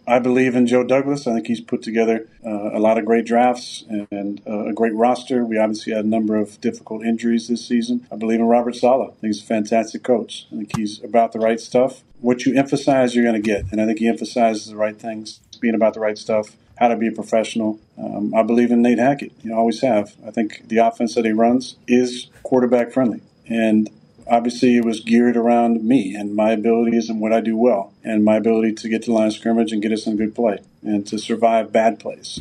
[0.08, 1.26] I believe in Joe Douglas.
[1.26, 4.94] I think he's put together uh, a lot of great drafts and uh, a great
[4.94, 5.44] roster.
[5.44, 8.06] We obviously had a number of difficult injuries this season.
[8.10, 9.10] I believe in Robert Saleh.
[9.10, 10.46] I think he's a fantastic coach.
[10.50, 12.02] I think he's about the right stuff.
[12.20, 13.70] What you emphasize, you're going to get.
[13.70, 16.96] And I think he emphasizes the right things, being about the right stuff, how to
[16.96, 17.78] be a professional.
[17.98, 19.32] Um, I believe in Nate Hackett.
[19.42, 20.14] You know, always have.
[20.26, 23.20] I think the offense that he runs is quarterback friendly.
[23.46, 23.90] And
[24.28, 28.24] obviously it was geared around me and my abilities and what I do well and
[28.24, 30.58] my ability to get to the line of scrimmage and get us in good play
[30.82, 32.40] and to survive bad plays.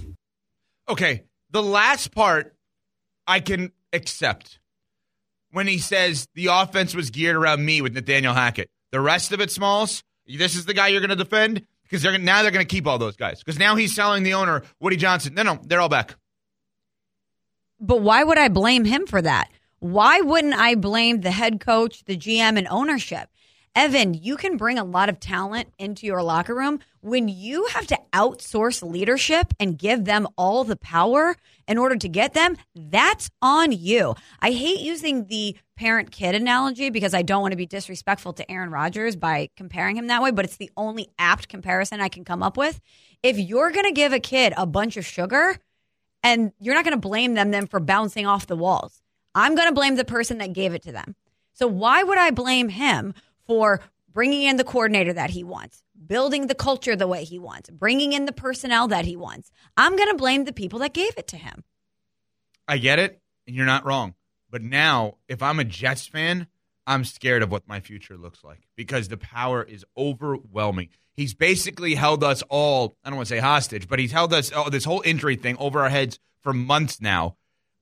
[0.89, 1.23] Okay.
[1.51, 2.53] The last part
[3.25, 4.59] I can accept
[5.51, 8.69] when he says the offense was geared around me with Nathaniel Hackett.
[8.91, 12.17] The rest of it, Smalls, this is the guy you're going to defend because they're
[12.17, 14.97] now they're going to keep all those guys because now he's selling the owner Woody
[14.97, 15.33] Johnson.
[15.33, 16.15] No, no, they're all back.
[17.79, 19.49] But why would I blame him for that?
[19.79, 23.29] Why wouldn't I blame the head coach, the GM, and ownership?
[23.75, 27.85] Evan, you can bring a lot of talent into your locker room when you have
[27.85, 31.35] to outsource leadership and give them all the power
[31.67, 32.57] in order to get them.
[32.73, 34.15] That's on you.
[34.39, 38.51] I hate using the parent kid analogy because I don't want to be disrespectful to
[38.51, 42.25] Aaron Rodgers by comparing him that way, but it's the only apt comparison I can
[42.25, 42.81] come up with.
[43.21, 45.59] If you're going to give a kid a bunch of sugar
[46.23, 49.03] and you're not going to blame them then for bouncing off the walls.
[49.37, 51.15] I'm going to blame the person that gave it to them.
[51.53, 53.13] So why would I blame him
[53.45, 57.69] for bringing in the coordinator that he wants, building the culture the way he wants,
[57.69, 59.51] bringing in the personnel that he wants?
[59.77, 61.63] I'm going to blame the people that gave it to him.
[62.67, 64.15] I get it, and you're not wrong.
[64.49, 66.47] But now, if I'm a Jets fan,
[66.87, 70.89] I'm scared of what my future looks like because the power is overwhelming.
[71.13, 74.51] He's basically held us all, I don't want to say hostage, but he's held us,
[74.55, 77.37] oh, this whole injury thing over our heads for months now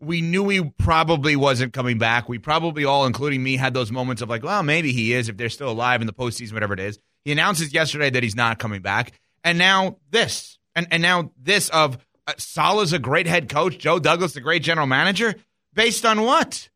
[0.05, 2.29] we knew he probably wasn't coming back.
[2.29, 5.37] We probably all, including me, had those moments of like, well, maybe he is if
[5.37, 6.99] they're still alive in the postseason, whatever it is.
[7.23, 9.13] He announces yesterday that he's not coming back,
[9.43, 13.99] and now this, and and now this of uh, Saleh's a great head coach, Joe
[13.99, 15.35] Douglas a great general manager.
[15.73, 16.69] Based on what?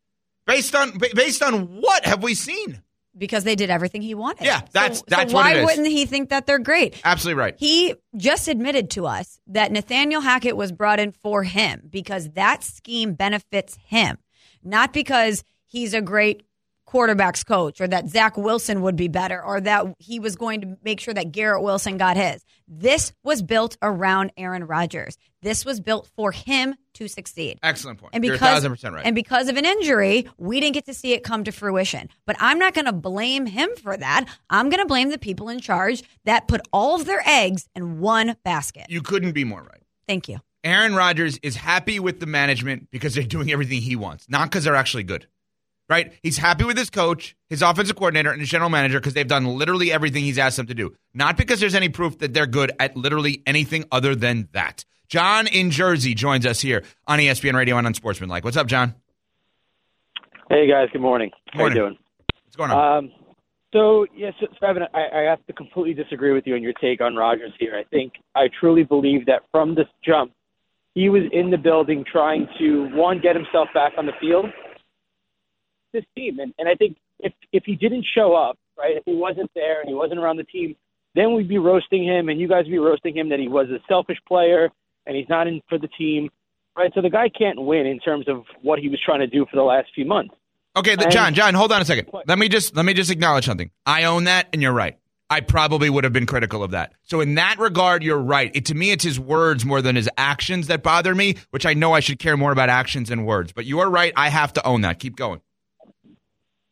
[0.46, 2.82] Based on based on what have we seen?
[3.20, 4.46] Because they did everything he wanted.
[4.46, 7.00] Yeah, that's so, that's so what why wouldn't he think that they're great?
[7.04, 7.56] Absolutely right.
[7.58, 12.64] He just admitted to us that Nathaniel Hackett was brought in for him because that
[12.64, 14.18] scheme benefits him,
[14.64, 16.44] not because he's a great
[16.90, 20.78] quarterbacks coach or that Zach Wilson would be better or that he was going to
[20.84, 22.44] make sure that Garrett Wilson got his.
[22.68, 25.18] This was built around Aaron Rodgers.
[25.42, 27.60] This was built for him to succeed.
[27.64, 28.14] Excellent point.
[28.14, 29.06] And because, 1000% right.
[29.06, 32.10] and because of an injury, we didn't get to see it come to fruition.
[32.26, 34.26] But I'm not going to blame him for that.
[34.50, 38.00] I'm going to blame the people in charge that put all of their eggs in
[38.00, 38.86] one basket.
[38.90, 39.84] you couldn't be more right.
[40.08, 40.40] Thank you.
[40.64, 44.66] Aaron Rodgers is happy with the management because they're doing everything he wants, not because
[44.66, 45.26] they're actually good.
[45.90, 46.14] Right?
[46.22, 49.46] He's happy with his coach, his offensive coordinator, and his general manager because they've done
[49.46, 50.96] literally everything he's asked them to do.
[51.16, 54.86] Not because there's any proof that they're good at literally anything other than that.
[55.08, 58.44] John in Jersey joins us here on ESPN Radio and Unsportsmanlike.
[58.46, 58.94] What's up, John?
[60.50, 61.30] Hey guys, good morning.
[61.52, 61.78] How Morning.
[61.78, 61.98] you doing?
[62.46, 62.98] What's going on?
[62.98, 63.12] Um,
[63.72, 66.74] so yes, so, so Evan, I, I have to completely disagree with you on your
[66.74, 67.76] take on Rodgers here.
[67.76, 70.32] I think I truly believe that from this jump,
[70.96, 74.46] he was in the building trying to one get himself back on the field.
[75.92, 79.16] This team, and, and I think if if he didn't show up, right, if he
[79.16, 80.76] wasn't there and he wasn't around the team,
[81.16, 83.68] then we'd be roasting him, and you guys would be roasting him that he was
[83.70, 84.70] a selfish player
[85.06, 86.30] and he's not in for the team,
[86.78, 86.92] right?
[86.94, 89.56] So the guy can't win in terms of what he was trying to do for
[89.56, 90.34] the last few months.
[90.78, 92.10] Okay, th- And- John, John, hold on a second.
[92.28, 93.72] Let me just let me just acknowledge something.
[93.86, 94.98] I own that, and you're right.
[95.32, 96.94] I probably would have been critical of that.
[97.04, 98.52] So in that regard, you're right.
[98.56, 101.36] It, to me, it's his words more than his actions that bother me.
[101.52, 103.52] Which I know I should care more about actions than words.
[103.52, 104.14] But you are right.
[104.16, 105.00] I have to own that.
[105.00, 105.42] Keep going.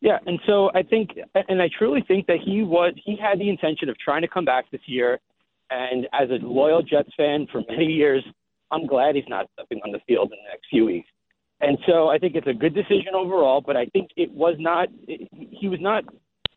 [0.01, 1.11] Yeah, and so I think,
[1.49, 4.45] and I truly think that he was, he had the intention of trying to come
[4.45, 5.19] back this year.
[5.69, 8.23] And as a loyal Jets fan for many years,
[8.71, 11.09] I'm glad he's not stepping on the field in the next few weeks.
[11.59, 14.89] And so I think it's a good decision overall, but I think it was not,
[15.07, 16.03] it, he was not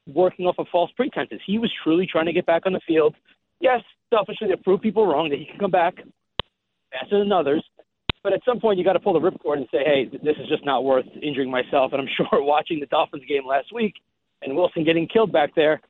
[0.07, 1.41] working off of false pretenses.
[1.47, 3.15] He was truly trying to get back on the field.
[3.61, 3.81] Yes,
[4.13, 5.95] selfishly to prove people wrong that he can come back
[6.93, 7.65] faster than others.
[8.23, 10.49] But at some point, you got to pull the ripcord and say, "Hey, this is
[10.49, 13.95] just not worth injuring myself." And I'm sure watching the Dolphins game last week
[14.43, 15.81] and Wilson getting killed back there,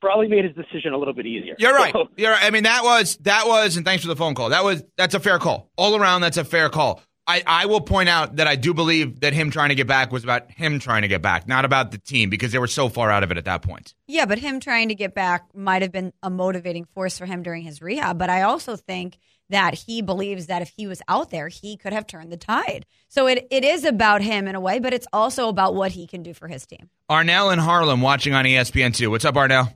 [0.00, 1.54] probably made his decision a little bit easier.
[1.58, 1.92] You're right.
[1.92, 2.44] So, You're right.
[2.44, 4.50] I mean, that was that was, and thanks for the phone call.
[4.50, 5.70] That was that's a fair call.
[5.76, 7.02] All around, that's a fair call.
[7.28, 10.12] I, I will point out that I do believe that him trying to get back
[10.12, 12.88] was about him trying to get back, not about the team, because they were so
[12.88, 13.94] far out of it at that point.
[14.06, 17.42] Yeah, but him trying to get back might have been a motivating force for him
[17.42, 18.16] during his rehab.
[18.16, 21.92] But I also think that he believes that if he was out there, he could
[21.92, 22.86] have turned the tide.
[23.08, 26.06] So it, it is about him in a way, but it's also about what he
[26.06, 26.90] can do for his team.
[27.10, 29.08] Arnell in Harlem watching on E ESPN2.
[29.08, 29.72] What's up, Arnell?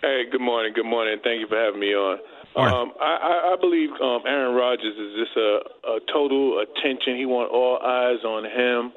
[0.00, 0.72] Hey, good morning.
[0.74, 1.18] Good morning.
[1.22, 2.18] Thank you for having me on.
[2.54, 5.58] Um, I, I, believe um, Aaron Rodgers is just a,
[5.90, 7.18] a total attention.
[7.18, 8.94] He wants all eyes on him.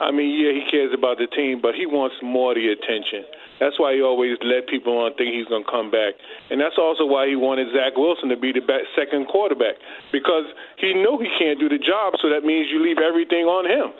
[0.00, 3.24] I mean, yeah, he cares about the team, but he wants more the attention.
[3.60, 6.20] That's why he always let people on think he's going to come back,
[6.52, 9.80] and that's also why he wanted Zach Wilson to be the back, second quarterback
[10.12, 10.44] because
[10.76, 12.20] he knew he can't do the job.
[12.20, 13.96] So that means you leave everything on him.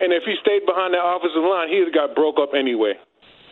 [0.00, 2.96] And if he stayed behind that offensive line, he'd got broke up anyway.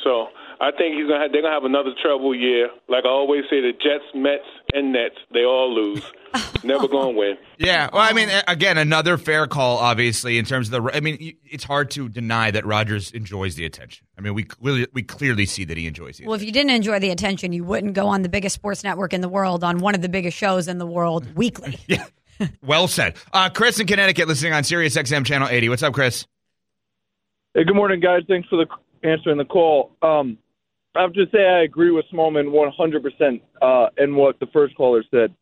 [0.01, 0.29] So
[0.61, 2.69] I think he's gonna have, they're gonna have another trouble year.
[2.89, 6.03] Like I always say, the Jets, Mets, and Nets, they all lose.
[6.65, 7.37] Never gonna win.
[7.59, 10.97] Yeah, well, I mean, again, another fair call, obviously, in terms of the.
[10.97, 14.07] I mean, it's hard to deny that Rodgers enjoys the attention.
[14.19, 16.27] I mean, we clearly, we clearly see that he enjoys the.
[16.27, 19.13] Well, if you didn't enjoy the attention, you wouldn't go on the biggest sports network
[19.13, 21.79] in the world on one of the biggest shows in the world weekly.
[22.41, 23.15] Yeah, well said.
[23.33, 25.69] Uh, Chris in Connecticut, listening on Sirius XM channel 80.
[25.69, 26.27] What's up, Chris?
[27.55, 28.23] Hey, good morning, guys.
[28.27, 28.67] Thanks for the
[29.09, 29.93] answering the call.
[30.03, 30.39] Um,
[30.95, 35.03] I have to say I agree with Smallmon 100% uh, in what the first caller
[35.11, 35.35] said,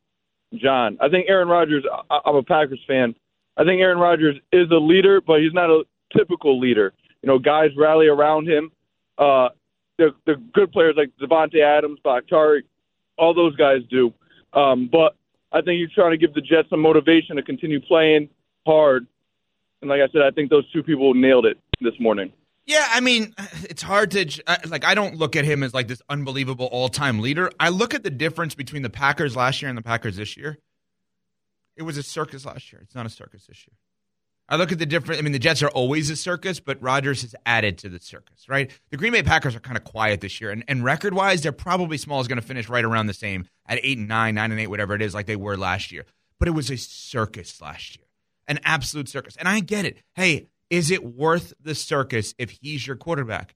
[0.54, 0.96] John.
[1.00, 1.84] I think Aaron Rodgers.
[2.10, 3.14] I, I'm a Packers fan.
[3.56, 5.84] I think Aaron Rodgers is a leader, but he's not a
[6.16, 6.92] typical leader.
[7.22, 8.70] You know, guys rally around him.
[9.18, 9.48] Uh,
[9.98, 12.64] the the good players like Davante Adams, Bakhtiari,
[13.18, 14.12] all those guys do.
[14.54, 15.16] Um, but
[15.52, 18.28] I think he's trying to give the Jets some motivation to continue playing
[18.66, 19.06] hard.
[19.80, 22.32] And like I said, I think those two people nailed it this morning.
[22.64, 24.84] Yeah, I mean, it's hard to like.
[24.84, 27.50] I don't look at him as like this unbelievable all-time leader.
[27.58, 30.58] I look at the difference between the Packers last year and the Packers this year.
[31.76, 32.82] It was a circus last year.
[32.82, 33.76] It's not a circus this year.
[34.48, 35.18] I look at the difference.
[35.18, 38.48] I mean, the Jets are always a circus, but Rodgers has added to the circus,
[38.48, 38.70] right?
[38.90, 41.96] The Green Bay Packers are kind of quiet this year, and, and record-wise, they're probably
[41.96, 44.60] small is going to finish right around the same at eight and nine, nine and
[44.60, 46.04] eight, whatever it is, like they were last year.
[46.38, 48.04] But it was a circus last year,
[48.46, 49.36] an absolute circus.
[49.36, 49.98] And I get it.
[50.14, 53.54] Hey, is it worth the circus if he's your quarterback?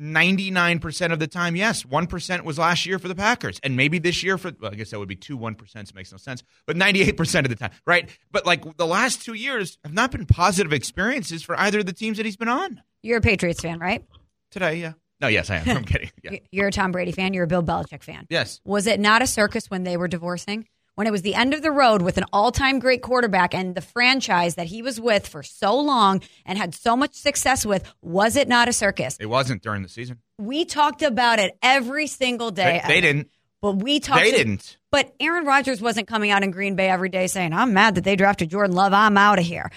[0.00, 1.84] 99% of the time, yes.
[1.84, 3.60] 1% was last year for the Packers.
[3.62, 6.18] And maybe this year for, well, I guess that would be two 1%, makes no
[6.18, 6.42] sense.
[6.66, 8.10] But 98% of the time, right?
[8.32, 11.92] But like the last two years have not been positive experiences for either of the
[11.92, 12.82] teams that he's been on.
[13.00, 14.04] You're a Patriots fan, right?
[14.50, 14.94] Today, yeah.
[15.20, 15.68] No, yes, I am.
[15.68, 16.10] I'm kidding.
[16.22, 16.38] Yeah.
[16.50, 17.32] You're a Tom Brady fan.
[17.32, 18.26] You're a Bill Belichick fan.
[18.28, 18.60] Yes.
[18.64, 20.66] Was it not a circus when they were divorcing?
[20.96, 23.74] When it was the end of the road with an all time great quarterback and
[23.74, 27.84] the franchise that he was with for so long and had so much success with,
[28.00, 29.18] was it not a circus?
[29.20, 30.20] It wasn't during the season.
[30.38, 32.80] We talked about it every single day.
[32.82, 33.30] They, they didn't.
[33.60, 34.22] But we talked.
[34.22, 34.78] They didn't.
[34.90, 38.04] But Aaron Rodgers wasn't coming out in Green Bay every day saying, I'm mad that
[38.04, 38.94] they drafted Jordan Love.
[38.94, 39.70] I'm out of here.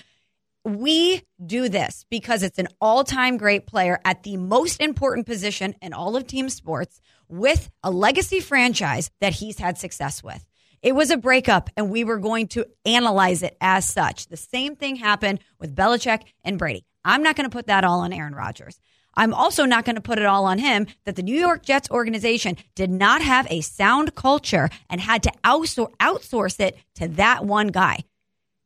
[0.63, 5.75] We do this because it's an all time great player at the most important position
[5.81, 10.45] in all of team sports with a legacy franchise that he's had success with.
[10.81, 14.27] It was a breakup, and we were going to analyze it as such.
[14.27, 16.85] The same thing happened with Belichick and Brady.
[17.03, 18.79] I'm not going to put that all on Aaron Rodgers.
[19.15, 21.89] I'm also not going to put it all on him that the New York Jets
[21.89, 27.43] organization did not have a sound culture and had to outsour- outsource it to that
[27.43, 28.05] one guy.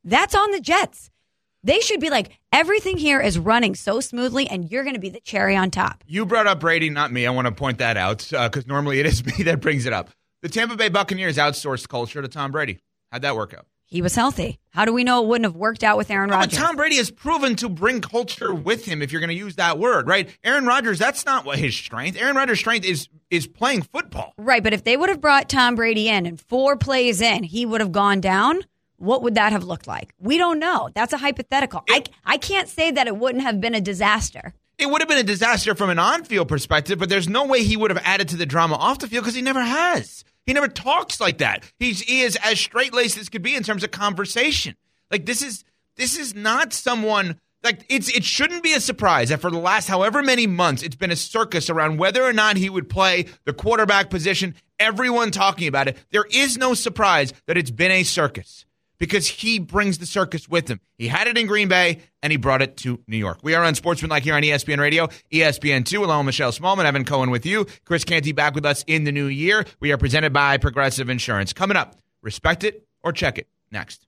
[0.04, 1.10] That's on the Jets.
[1.64, 5.10] They should be like, everything here is running so smoothly, and you're going to be
[5.10, 6.04] the cherry on top.
[6.06, 7.26] You brought up Brady, not me.
[7.26, 9.94] I want to point that out uh, because normally it is me that brings it
[9.94, 10.10] up.
[10.44, 12.80] The Tampa Bay Buccaneers outsourced culture to Tom Brady.
[13.14, 13.66] How'd that work out?
[13.86, 14.60] He was healthy.
[14.72, 16.60] How do we know it wouldn't have worked out with Aaron No, but Rodgers?
[16.60, 19.80] Tom Brady has proven to bring culture with him, if you're going to use that
[19.80, 20.30] word, right?
[20.44, 22.20] Aaron Rodgers, that's not what his strength.
[22.20, 24.34] Aaron Rodgers' strength is is playing football.
[24.38, 27.66] Right, but if they would have brought Tom Brady in and four plays in, he
[27.66, 28.64] would have gone down.
[28.98, 30.14] What would that have looked like?
[30.20, 30.90] We don't know.
[30.94, 31.86] That's a hypothetical.
[31.90, 34.54] I, I can't say that it wouldn't have been a disaster.
[34.78, 37.78] It would have been a disaster from an on-field perspective, but there's no way he
[37.78, 40.26] would have added to the drama off the field because he never has.
[40.46, 41.64] He never talks like that.
[41.80, 44.76] He's he is as straight laced as could be in terms of conversation.
[45.10, 45.64] Like this is
[45.96, 49.88] this is not someone like it's it shouldn't be a surprise that for the last
[49.88, 53.54] however many months it's been a circus around whether or not he would play the
[53.54, 54.56] quarterback position.
[54.80, 55.98] Everyone talking about it.
[56.12, 58.66] There is no surprise that it's been a circus
[59.04, 60.80] because he brings the circus with him.
[60.98, 63.40] He had it in Green Bay and he brought it to New York.
[63.44, 67.30] We are on Sportsmanlike here on ESPN Radio, ESPN2, along with Michelle Smallmon, Evan Cohen
[67.30, 67.68] with you.
[67.84, 69.66] Chris Canty back with us in the new year.
[69.82, 71.52] We are presented by Progressive Insurance.
[71.52, 74.08] Coming up, respect it or check it next.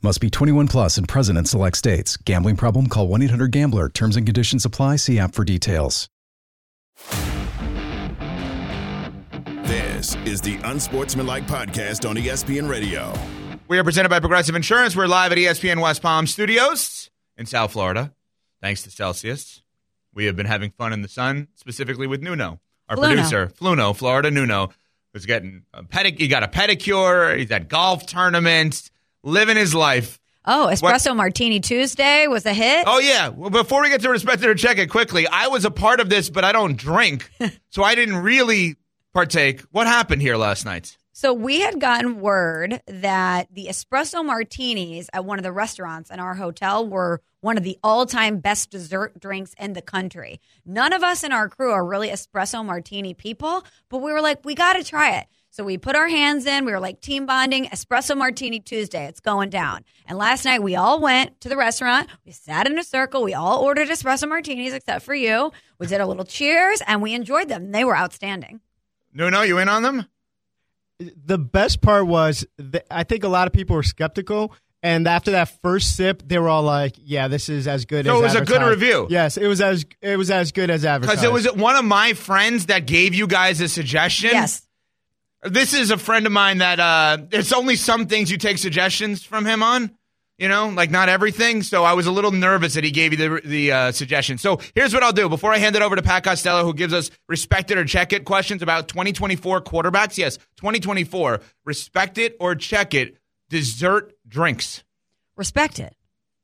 [0.00, 2.16] Must be 21 plus and present in select states.
[2.16, 2.86] Gambling problem?
[2.86, 3.88] Call 1 800 Gambler.
[3.88, 4.94] Terms and conditions apply.
[4.96, 6.08] See app for details.
[9.64, 13.12] This is the Unsportsmanlike Podcast on ESPN Radio.
[13.66, 14.94] We are presented by Progressive Insurance.
[14.94, 18.14] We're live at ESPN West Palm Studios in South Florida.
[18.62, 19.62] Thanks to Celsius.
[20.14, 23.06] We have been having fun in the sun, specifically with Nuno, our Fluno.
[23.08, 24.70] producer, Fluno, Florida Nuno,
[25.12, 28.90] who's getting a pedic- he got a pedicure, he's at golf tournaments,
[29.22, 30.18] living his life.
[30.44, 32.84] Oh, espresso martini Tuesday was a hit.
[32.86, 33.28] Oh yeah.
[33.28, 36.00] Well, before we get to respect it or check it quickly, I was a part
[36.00, 37.30] of this, but I don't drink,
[37.70, 38.76] so I didn't really
[39.12, 39.60] partake.
[39.72, 40.96] What happened here last night?
[41.12, 46.20] So we had gotten word that the espresso martinis at one of the restaurants in
[46.20, 50.40] our hotel were one of the all-time best dessert drinks in the country.
[50.64, 54.44] None of us in our crew are really espresso martini people, but we were like,
[54.44, 55.26] we got to try it.
[55.50, 56.64] So we put our hands in.
[56.64, 59.06] We were like team bonding, espresso martini Tuesday.
[59.06, 59.84] It's going down.
[60.06, 62.08] And last night we all went to the restaurant.
[62.24, 63.24] We sat in a circle.
[63.24, 65.50] We all ordered espresso martinis except for you.
[65.78, 67.72] We did a little cheers and we enjoyed them.
[67.72, 68.60] They were outstanding.
[69.12, 70.06] No, no, you in on them?
[70.98, 74.52] The best part was that I think a lot of people were skeptical.
[74.82, 78.14] And after that first sip, they were all like, "Yeah, this is as good So
[78.14, 79.08] as." it was a good review?
[79.10, 81.20] Yes, it was as it was as good as advertised.
[81.20, 84.30] Because it was one of my friends that gave you guys a suggestion.
[84.32, 84.67] Yes.
[85.42, 89.22] This is a friend of mine that uh it's only some things you take suggestions
[89.22, 89.92] from him on.
[90.36, 91.64] You know, like not everything.
[91.64, 94.38] So I was a little nervous that he gave you the the uh, suggestion.
[94.38, 96.92] So here's what I'll do before I hand it over to Pat Costello, who gives
[96.92, 100.16] us respect it or check it questions about 2024 quarterbacks.
[100.16, 101.40] Yes, 2024.
[101.64, 103.16] Respect it or check it.
[103.50, 104.84] Dessert drinks.
[105.36, 105.96] respect it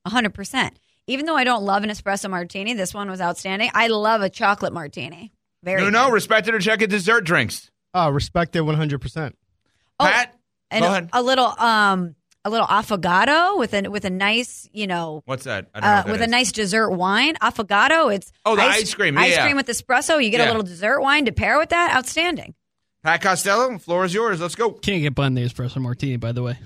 [0.09, 0.71] 100%.
[1.07, 3.71] Even though I don't love an espresso martini, this one was outstanding.
[3.75, 5.33] I love a chocolate martini.
[5.63, 6.89] Very No, no, respect it or check it.
[6.91, 7.71] Dessert drinks.
[7.95, 9.37] Oh, respect it one hundred percent.
[10.01, 10.35] Oh, Pat,
[10.71, 11.11] and go a, ahead.
[11.13, 12.15] a little um
[12.45, 15.69] a little affogato with a with a nice, you know, What's that?
[15.75, 17.37] I don't know uh, what that with a nice dessert wine.
[17.37, 19.15] Affogato, it's Oh, the ice cream.
[19.15, 19.45] Yeah, ice yeah.
[19.45, 20.23] cream with espresso.
[20.23, 20.47] You get Yeah.
[20.47, 21.97] a little dessert wine to pair with that.
[21.97, 22.55] Outstanding.
[23.03, 24.41] Pat Costello, floor is yours.
[24.41, 24.73] Let's go.
[24.73, 26.59] Can't get behind the espresso martini, by the way.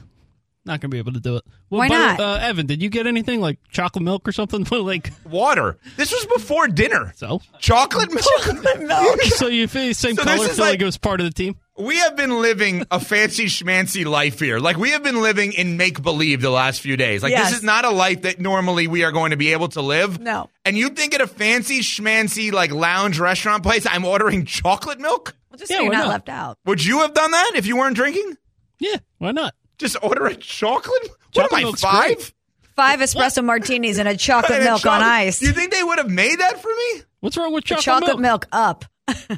[0.65, 1.45] Not gonna be able to do it.
[1.71, 2.21] Well, Why by the- not?
[2.21, 4.65] Uh, Evan, did you get anything like chocolate milk or something?
[4.71, 5.79] like Water.
[5.97, 7.13] This was before dinner.
[7.17, 7.41] so?
[7.59, 9.23] Chocolate milk.
[9.23, 10.47] so you feel the same So this color?
[10.49, 11.57] is Feel like, like- it was part of the team?
[11.79, 14.59] We have been living a fancy schmancy life here.
[14.59, 17.23] Like we have been living in make believe the last few days.
[17.23, 17.51] Like Yes.
[17.51, 20.19] this is not a life that normally we are going to be able to live.
[20.19, 20.51] No.
[20.65, 25.37] And you think at a fancy schmancy like lounge restaurant place, I'm ordering chocolate milk?
[25.51, 26.11] Well, just Yeah, so you're why not not?
[26.11, 26.59] left out.
[26.67, 28.37] Would you have done that if you weren't drinking?
[28.81, 29.55] Yeah, why not?
[29.79, 31.09] Just order a chocolate?
[31.33, 32.05] what Chocolate am I milk's five?
[32.17, 32.33] great.
[32.77, 35.43] Five espresso martinis and a chocolate And a milk on chocolate- ice.
[35.43, 37.03] You think they would have made that for me?
[37.21, 38.85] What's wrong with chocolate, chocolate milk up.
[39.09, 39.15] Oh,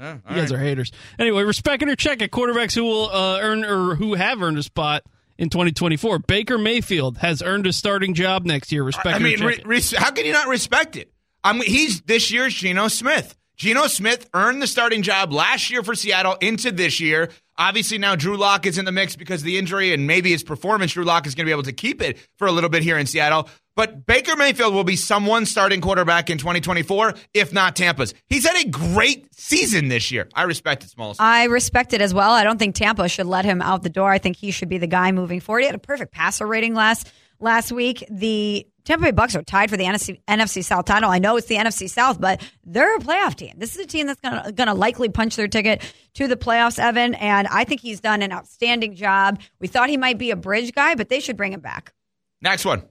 [0.00, 0.90] You guys are haters.
[1.18, 2.30] Anyway, respect it or check it.
[2.30, 5.02] Quarterbacks who will uh, earn or who have earned a spot
[5.38, 6.18] in 2024.
[6.20, 8.82] Baker Mayfield has earned a starting job next year.
[8.84, 11.12] Respect I mean, check re- res- how can you not respect it?
[11.42, 13.36] I mean, he's this year's Geno Smith.
[13.56, 17.30] Geno Smith earned the starting job last year for Seattle into this year.
[17.56, 20.42] Obviously, now Drew Lock is in the mix because of the injury and maybe his
[20.42, 20.92] performance.
[20.92, 22.98] Drew Lock is going to be able to keep it for a little bit here
[22.98, 23.48] in Seattle.
[23.76, 28.14] But Baker Mayfield will be someone's starting quarterback in 2024, if not Tampa's.
[28.28, 30.28] He's had a great season this year.
[30.34, 31.16] I respect it, Smalls.
[31.18, 32.30] I respect it as well.
[32.30, 34.10] I don't think Tampa should let him out the door.
[34.10, 35.60] I think he should be the guy moving forward.
[35.60, 38.04] He had a perfect passer rating last last week.
[38.10, 41.10] The Tampa Bay Bucks are tied for the NFC, NFC South title.
[41.10, 43.54] I know it's the NFC South, but they're a playoff team.
[43.56, 45.82] This is a team that's going to likely punch their ticket
[46.14, 47.14] to the playoffs, Evan.
[47.14, 49.40] And I think he's done an outstanding job.
[49.58, 51.94] We thought he might be a bridge guy, but they should bring him back.
[52.42, 52.82] Next one.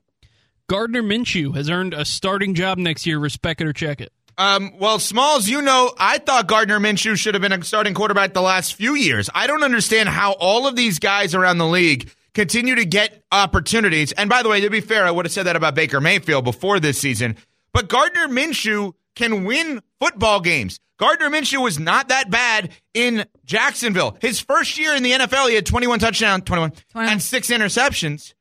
[0.67, 3.19] Gardner Minshew has earned a starting job next year.
[3.19, 4.11] Respect it or check it.
[4.35, 8.33] Um, well, Smalls, you know, I thought Gardner Minshew should have been a starting quarterback
[8.33, 9.29] the last few years.
[9.35, 14.11] I don't understand how all of these guys around the league continue to get opportunities.
[14.13, 16.43] And by the way, to be fair, I would have said that about Baker Mayfield
[16.43, 17.37] before this season.
[17.73, 20.79] But Gardner Minshew can win football games.
[20.97, 24.17] Gardner Minshew was not that bad in Jacksonville.
[24.21, 27.11] His first year in the NFL, he had 21 touchdowns, 21, 21.
[27.11, 28.33] and six interceptions.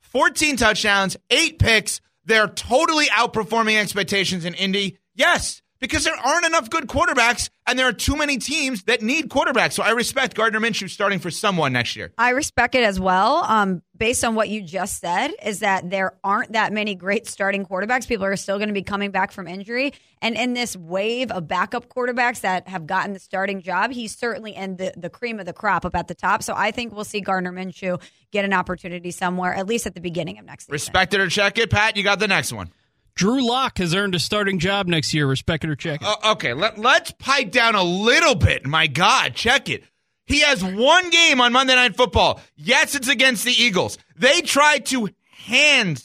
[0.00, 2.00] 14 touchdowns, eight picks.
[2.24, 4.98] They're totally outperforming expectations in Indy.
[5.14, 9.28] Yes, because there aren't enough good quarterbacks, and there are too many teams that need
[9.28, 9.74] quarterbacks.
[9.74, 12.10] So I respect Gardner Minshew starting for someone next year.
[12.16, 13.44] I respect it as well.
[13.46, 17.66] Um, based on what you just said, is that there aren't that many great starting
[17.66, 18.08] quarterbacks.
[18.08, 19.92] People are still going to be coming back from injury.
[20.22, 24.56] And in this wave of backup quarterbacks that have gotten the starting job, he's certainly
[24.56, 26.42] in the, the cream of the crop up at the top.
[26.42, 30.00] So I think we'll see Gardner Minshew get an opportunity somewhere, at least at the
[30.00, 30.72] beginning of next season.
[30.72, 31.68] Respect it or check it.
[31.68, 32.70] Pat, you got the next one.
[33.16, 35.26] Drew Lock has earned a starting job next year.
[35.26, 36.06] Respect it or check it.
[36.06, 38.66] Uh, okay, let, let's pipe down a little bit.
[38.66, 39.84] My God, check it.
[40.26, 42.40] He has one game on Monday Night Football.
[42.56, 43.98] Yes, it's against the Eagles.
[44.16, 45.10] They tried to
[45.46, 46.02] hand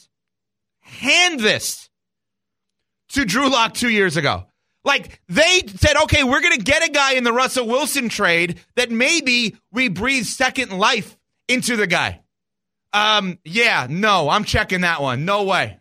[0.80, 1.88] hand this
[3.10, 4.46] to Drew Lock two years ago.
[4.84, 8.60] Like they said, okay, we're going to get a guy in the Russell Wilson trade
[8.76, 11.16] that maybe we breathe second life
[11.48, 12.20] into the guy.
[12.92, 15.24] Um, yeah, no, I'm checking that one.
[15.24, 15.79] No way.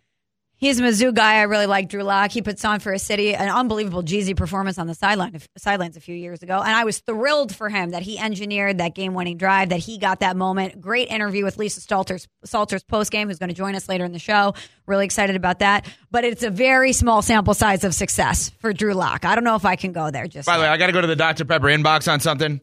[0.60, 1.36] He's a Mizzou guy.
[1.36, 2.32] I really like Drew Lock.
[2.32, 6.02] He puts on for a city an unbelievable Jeezy performance on the sideline sidelines a
[6.02, 9.38] few years ago, and I was thrilled for him that he engineered that game winning
[9.38, 10.82] drive, that he got that moment.
[10.82, 14.12] Great interview with Lisa Salters Salters post game, who's going to join us later in
[14.12, 14.54] the show.
[14.86, 15.88] Really excited about that.
[16.12, 19.24] But it's a very small sample size of success for Drew Lock.
[19.24, 20.28] I don't know if I can go there.
[20.28, 22.60] Just by the way, I got to go to the Dr Pepper inbox on something.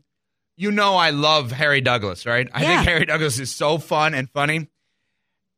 [0.58, 2.48] You know, I love Harry Douglas, right?
[2.52, 2.68] I Yeah.
[2.76, 4.68] think Harry Douglas is so fun and funny.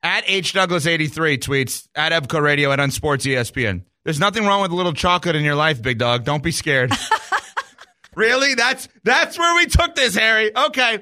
[0.03, 3.82] At H Douglas eighty three tweets at Evco Radio at Unsports E ESPN.
[4.05, 6.24] There's nothing wrong with a little chocolate in your life, big dog.
[6.24, 6.92] Don't be scared.
[8.14, 8.55] really?
[8.55, 10.57] That's that's where we took this, Harry.
[10.57, 11.01] Okay.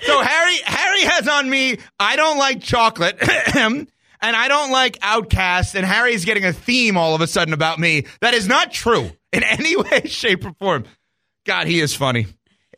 [0.00, 1.78] So Harry Harry has on me.
[1.98, 3.18] I don't like chocolate,
[3.56, 3.88] and
[4.22, 5.74] I don't like OutKast.
[5.74, 9.10] And Harry's getting a theme all of a sudden about me that is not true
[9.32, 10.84] in any way, shape, or form.
[11.46, 12.26] God, he is funny.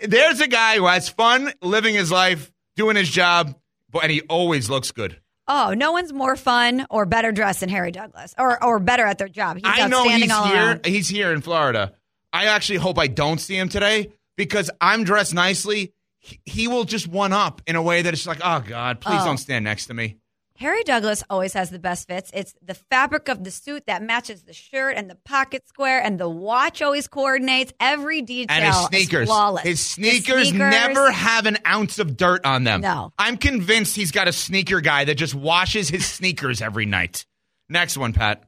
[0.00, 3.54] There's a guy who has fun living his life, doing his job,
[3.90, 5.20] but and he always looks good.
[5.48, 9.18] Oh, no one's more fun or better dressed than Harry Douglas, or or better at
[9.18, 9.56] their job.
[9.56, 10.34] He's I know he's here.
[10.54, 10.84] around.
[10.86, 11.94] He's here in Florida.
[12.32, 15.94] I actually hope I don't see him today because I'm dressed nicely.
[16.18, 19.20] He, he will just one up in a way that it's like, oh God, please
[19.22, 19.24] Oh.
[19.24, 20.16] don't stand next to me.
[20.58, 22.32] Harry Douglas always has the best fits.
[22.34, 26.18] It's the fabric of the suit that matches the shirt and the pocket square, and
[26.18, 28.56] the watch always coordinates every detail.
[28.56, 29.28] And his is sneakers.
[29.28, 29.62] flawless.
[29.62, 32.80] His sneakers, never have an ounce of dirt on them.
[32.80, 33.12] No.
[33.16, 37.24] I'm convinced he's got a sneaker guy that just washes his sneakers every night.
[37.68, 38.47] Next one, Pat.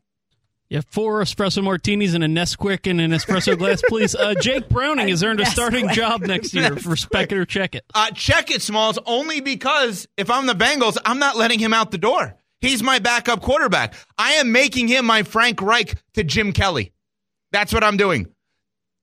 [0.71, 4.15] You have four espresso martinis and a Nesquik and an espresso glass, please.
[4.15, 6.73] Uh, Jake Browning has earned a starting job next year.
[6.87, 7.85] Respect it or check it.
[7.93, 11.91] Uh, check it, Smalls, only because if I'm the Bengals, I'm not letting him out
[11.91, 12.37] the door.
[12.61, 13.95] He's my backup quarterback.
[14.17, 16.93] I am making him my Frank Reich to Jim Kelly.
[17.51, 18.29] That's what I'm doing.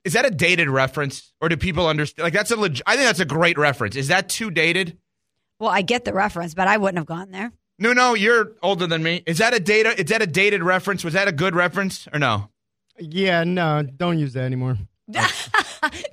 [0.04, 2.24] Is that a dated reference, or do people understand?
[2.24, 3.94] Like that's a leg- I think that's a great reference.
[3.94, 4.96] Is that too dated?
[5.58, 7.52] Well, I get the reference, but I wouldn't have gone there.
[7.78, 9.22] No, no, you're older than me.
[9.26, 9.98] Is that a data?
[9.98, 11.04] Is that a dated reference?
[11.04, 12.50] Was that a good reference or no?
[12.98, 14.76] Yeah, no, don't use that anymore.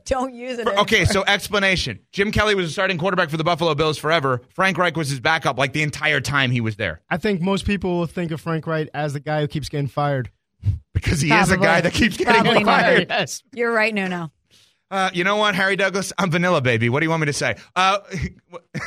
[0.06, 0.68] Don't use it.
[0.68, 2.00] Okay, so explanation.
[2.14, 4.42] Jim Kelly was a starting quarterback for the Buffalo Bills forever.
[4.54, 7.02] Frank Reich was his backup like the entire time he was there.
[7.10, 9.88] I think most people will think of Frank Reich as the guy who keeps getting
[9.88, 10.30] fired.
[10.94, 12.82] Because he is a guy that keeps getting Probably not.
[12.82, 13.08] fired.
[13.10, 13.44] Yes.
[13.54, 14.32] You're right, Nuno.
[14.90, 16.14] Uh, you know what, Harry Douglas?
[16.18, 16.88] I'm vanilla, baby.
[16.90, 17.56] What do you want me to say?
[17.76, 18.00] Uh,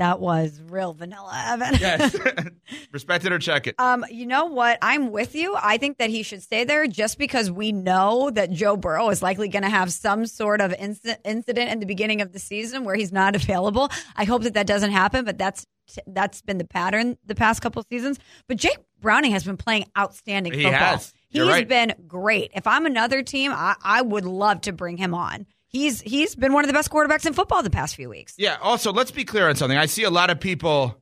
[0.00, 1.74] That was real vanilla, Evan.
[1.78, 2.16] yes.
[2.92, 3.74] Respect it or check it.
[3.78, 4.78] Um, you know what?
[4.80, 5.54] I'm with you.
[5.60, 9.20] I think that he should stay there just because we know that Joe Burrow is
[9.22, 12.84] likely going to have some sort of inc- incident in the beginning of the season
[12.84, 13.90] where he's not available.
[14.16, 15.66] I hope that that doesn't happen, but that's
[16.06, 18.18] that's been the pattern the past couple seasons.
[18.48, 20.70] But Jake Browning has been playing outstanding football.
[20.70, 20.88] He football.
[20.96, 21.12] has.
[21.30, 21.68] You're He's right.
[21.68, 22.52] been great.
[22.54, 25.46] If I'm another team, I, I would love to bring him on.
[25.72, 28.34] He's he's been one of the best quarterbacks in football the past few weeks.
[28.36, 28.56] Yeah.
[28.60, 29.78] Also, let's be clear on something.
[29.78, 31.00] I see a lot of people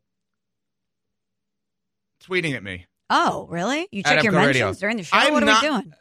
[2.28, 2.86] tweeting at me.
[3.10, 3.88] Oh, really?
[3.90, 4.72] You check your mentions Radio.
[4.74, 5.16] during the show?
[5.16, 5.92] I'm what are not- we doing?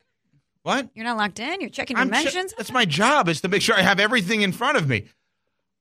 [0.63, 0.89] What?
[0.95, 1.61] You're not locked in.
[1.61, 2.53] You're checking your I'm che- mentions.
[2.57, 5.05] that's my job is to make sure I have everything in front of me.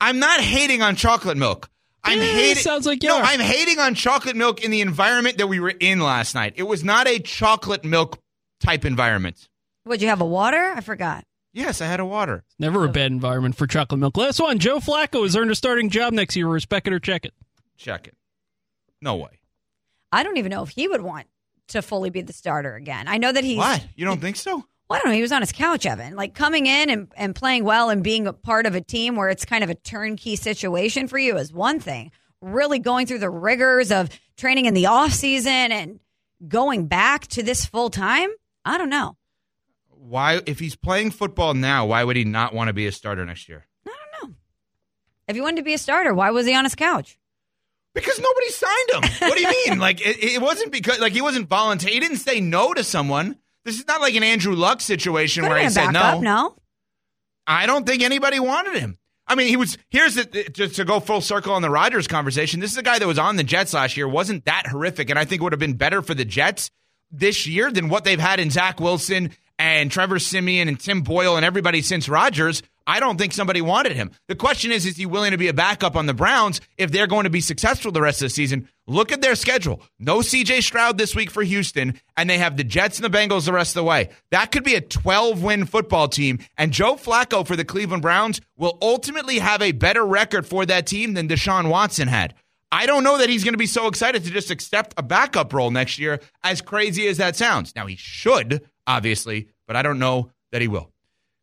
[0.01, 1.69] I'm not hating on chocolate milk.
[2.05, 2.63] I'm Eh, hating.
[2.63, 3.17] sounds like you no.
[3.19, 3.23] are.
[3.25, 6.53] I'm hating on chocolate milk in the environment that we were in last night.
[6.55, 8.21] It was not a chocolate milk
[8.61, 9.49] type environment.
[9.87, 10.73] Would you have a water?
[10.77, 11.25] I forgot.
[11.57, 12.45] Yes, I had a water.
[12.59, 14.19] Never a bad environment for chocolate milk.
[14.19, 14.59] Last one.
[14.59, 16.47] Joe Flacco has earned a starting job next year.
[16.47, 17.33] Respect it or check it.
[17.79, 18.15] Check it.
[19.01, 19.41] No way.
[20.13, 21.27] I don't even know if he would want
[21.69, 23.09] to fully be the starter again.
[23.09, 23.57] I know that he's.
[23.57, 23.83] What?
[23.97, 24.65] You don't think so?
[24.91, 25.15] Well, I don't know.
[25.17, 26.15] He was on his couch, Evan.
[26.15, 29.31] Like coming in and, and playing well and being a part of a team where
[29.31, 32.13] it's kind of a turnkey situation for you is one thing.
[32.43, 36.01] Really going through the rigors of training in the off season and
[36.47, 38.29] going back to this full time,
[38.63, 39.17] I don't know.
[40.09, 40.41] Why?
[40.47, 43.49] If he's playing football now, why would he not want to be a starter next
[43.49, 43.67] year?
[43.87, 44.37] I don't know.
[45.27, 47.19] If he wanted to be a starter, why was he on his couch?
[47.93, 49.29] Because nobody signed him.
[49.29, 49.79] What do you mean?
[49.81, 51.95] like it, it wasn't because like he wasn't voluntary.
[51.95, 53.37] He didn't say no to someone.
[53.65, 56.21] This is not like an Andrew Luck situation Could where he said no.
[56.21, 56.57] no.
[57.47, 58.99] I don't think anybody wanted him.
[59.27, 62.61] I mean, he was here's the just to go full circle on the Rodgers conversation.
[62.61, 65.19] This is a guy that was on the Jets last year, wasn't that horrific, and
[65.19, 66.71] I think it would have been better for the Jets
[67.11, 71.37] this year than what they've had in Zach Wilson and Trevor Siemian and Tim Boyle
[71.37, 72.63] and everybody since Rodgers.
[72.89, 74.13] I don't think somebody wanted him.
[74.29, 77.09] The question is, is he willing to be a backup on the Browns if they're
[77.09, 78.69] going to be successful the rest of the season?
[78.87, 79.83] Look at their schedule.
[79.99, 83.47] No CJ Stroud this week for Houston, and they have the Jets and the Bengals
[83.47, 84.11] the rest of the way.
[84.31, 88.41] That could be a 12 win football team, and Joe Flacco for the Cleveland Browns
[88.57, 92.35] will ultimately have a better record for that team than Deshaun Watson had.
[92.71, 95.53] I don't know that he's going to be so excited to just accept a backup
[95.53, 97.75] role next year, as crazy as that sounds.
[97.75, 100.91] Now, he should, obviously, but I don't know that he will.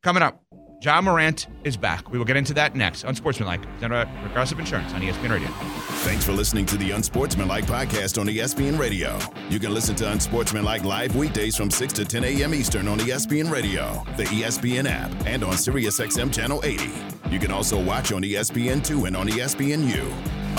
[0.04, 0.44] Coming up,
[0.84, 2.12] Ja Morant is back.
[2.12, 5.48] We will get into that next on Sportsmanlike, presented by Progressive Insurance on ESPN Radio.
[6.04, 9.18] Thanks for listening to the Unsportsmanlike podcast on ESPN Radio.
[9.50, 12.54] You can listen to Unsportsmanlike live weekdays from 6 to 10 a.m.
[12.54, 16.92] Eastern on ESPN Radio, the ESPN app, and on SiriusXM Channel 80.
[17.30, 20.14] You can also watch on ESPN2 and on ESPNU.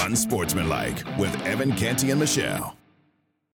[0.07, 2.75] Unsportsmanlike with Evan Canty and Michelle.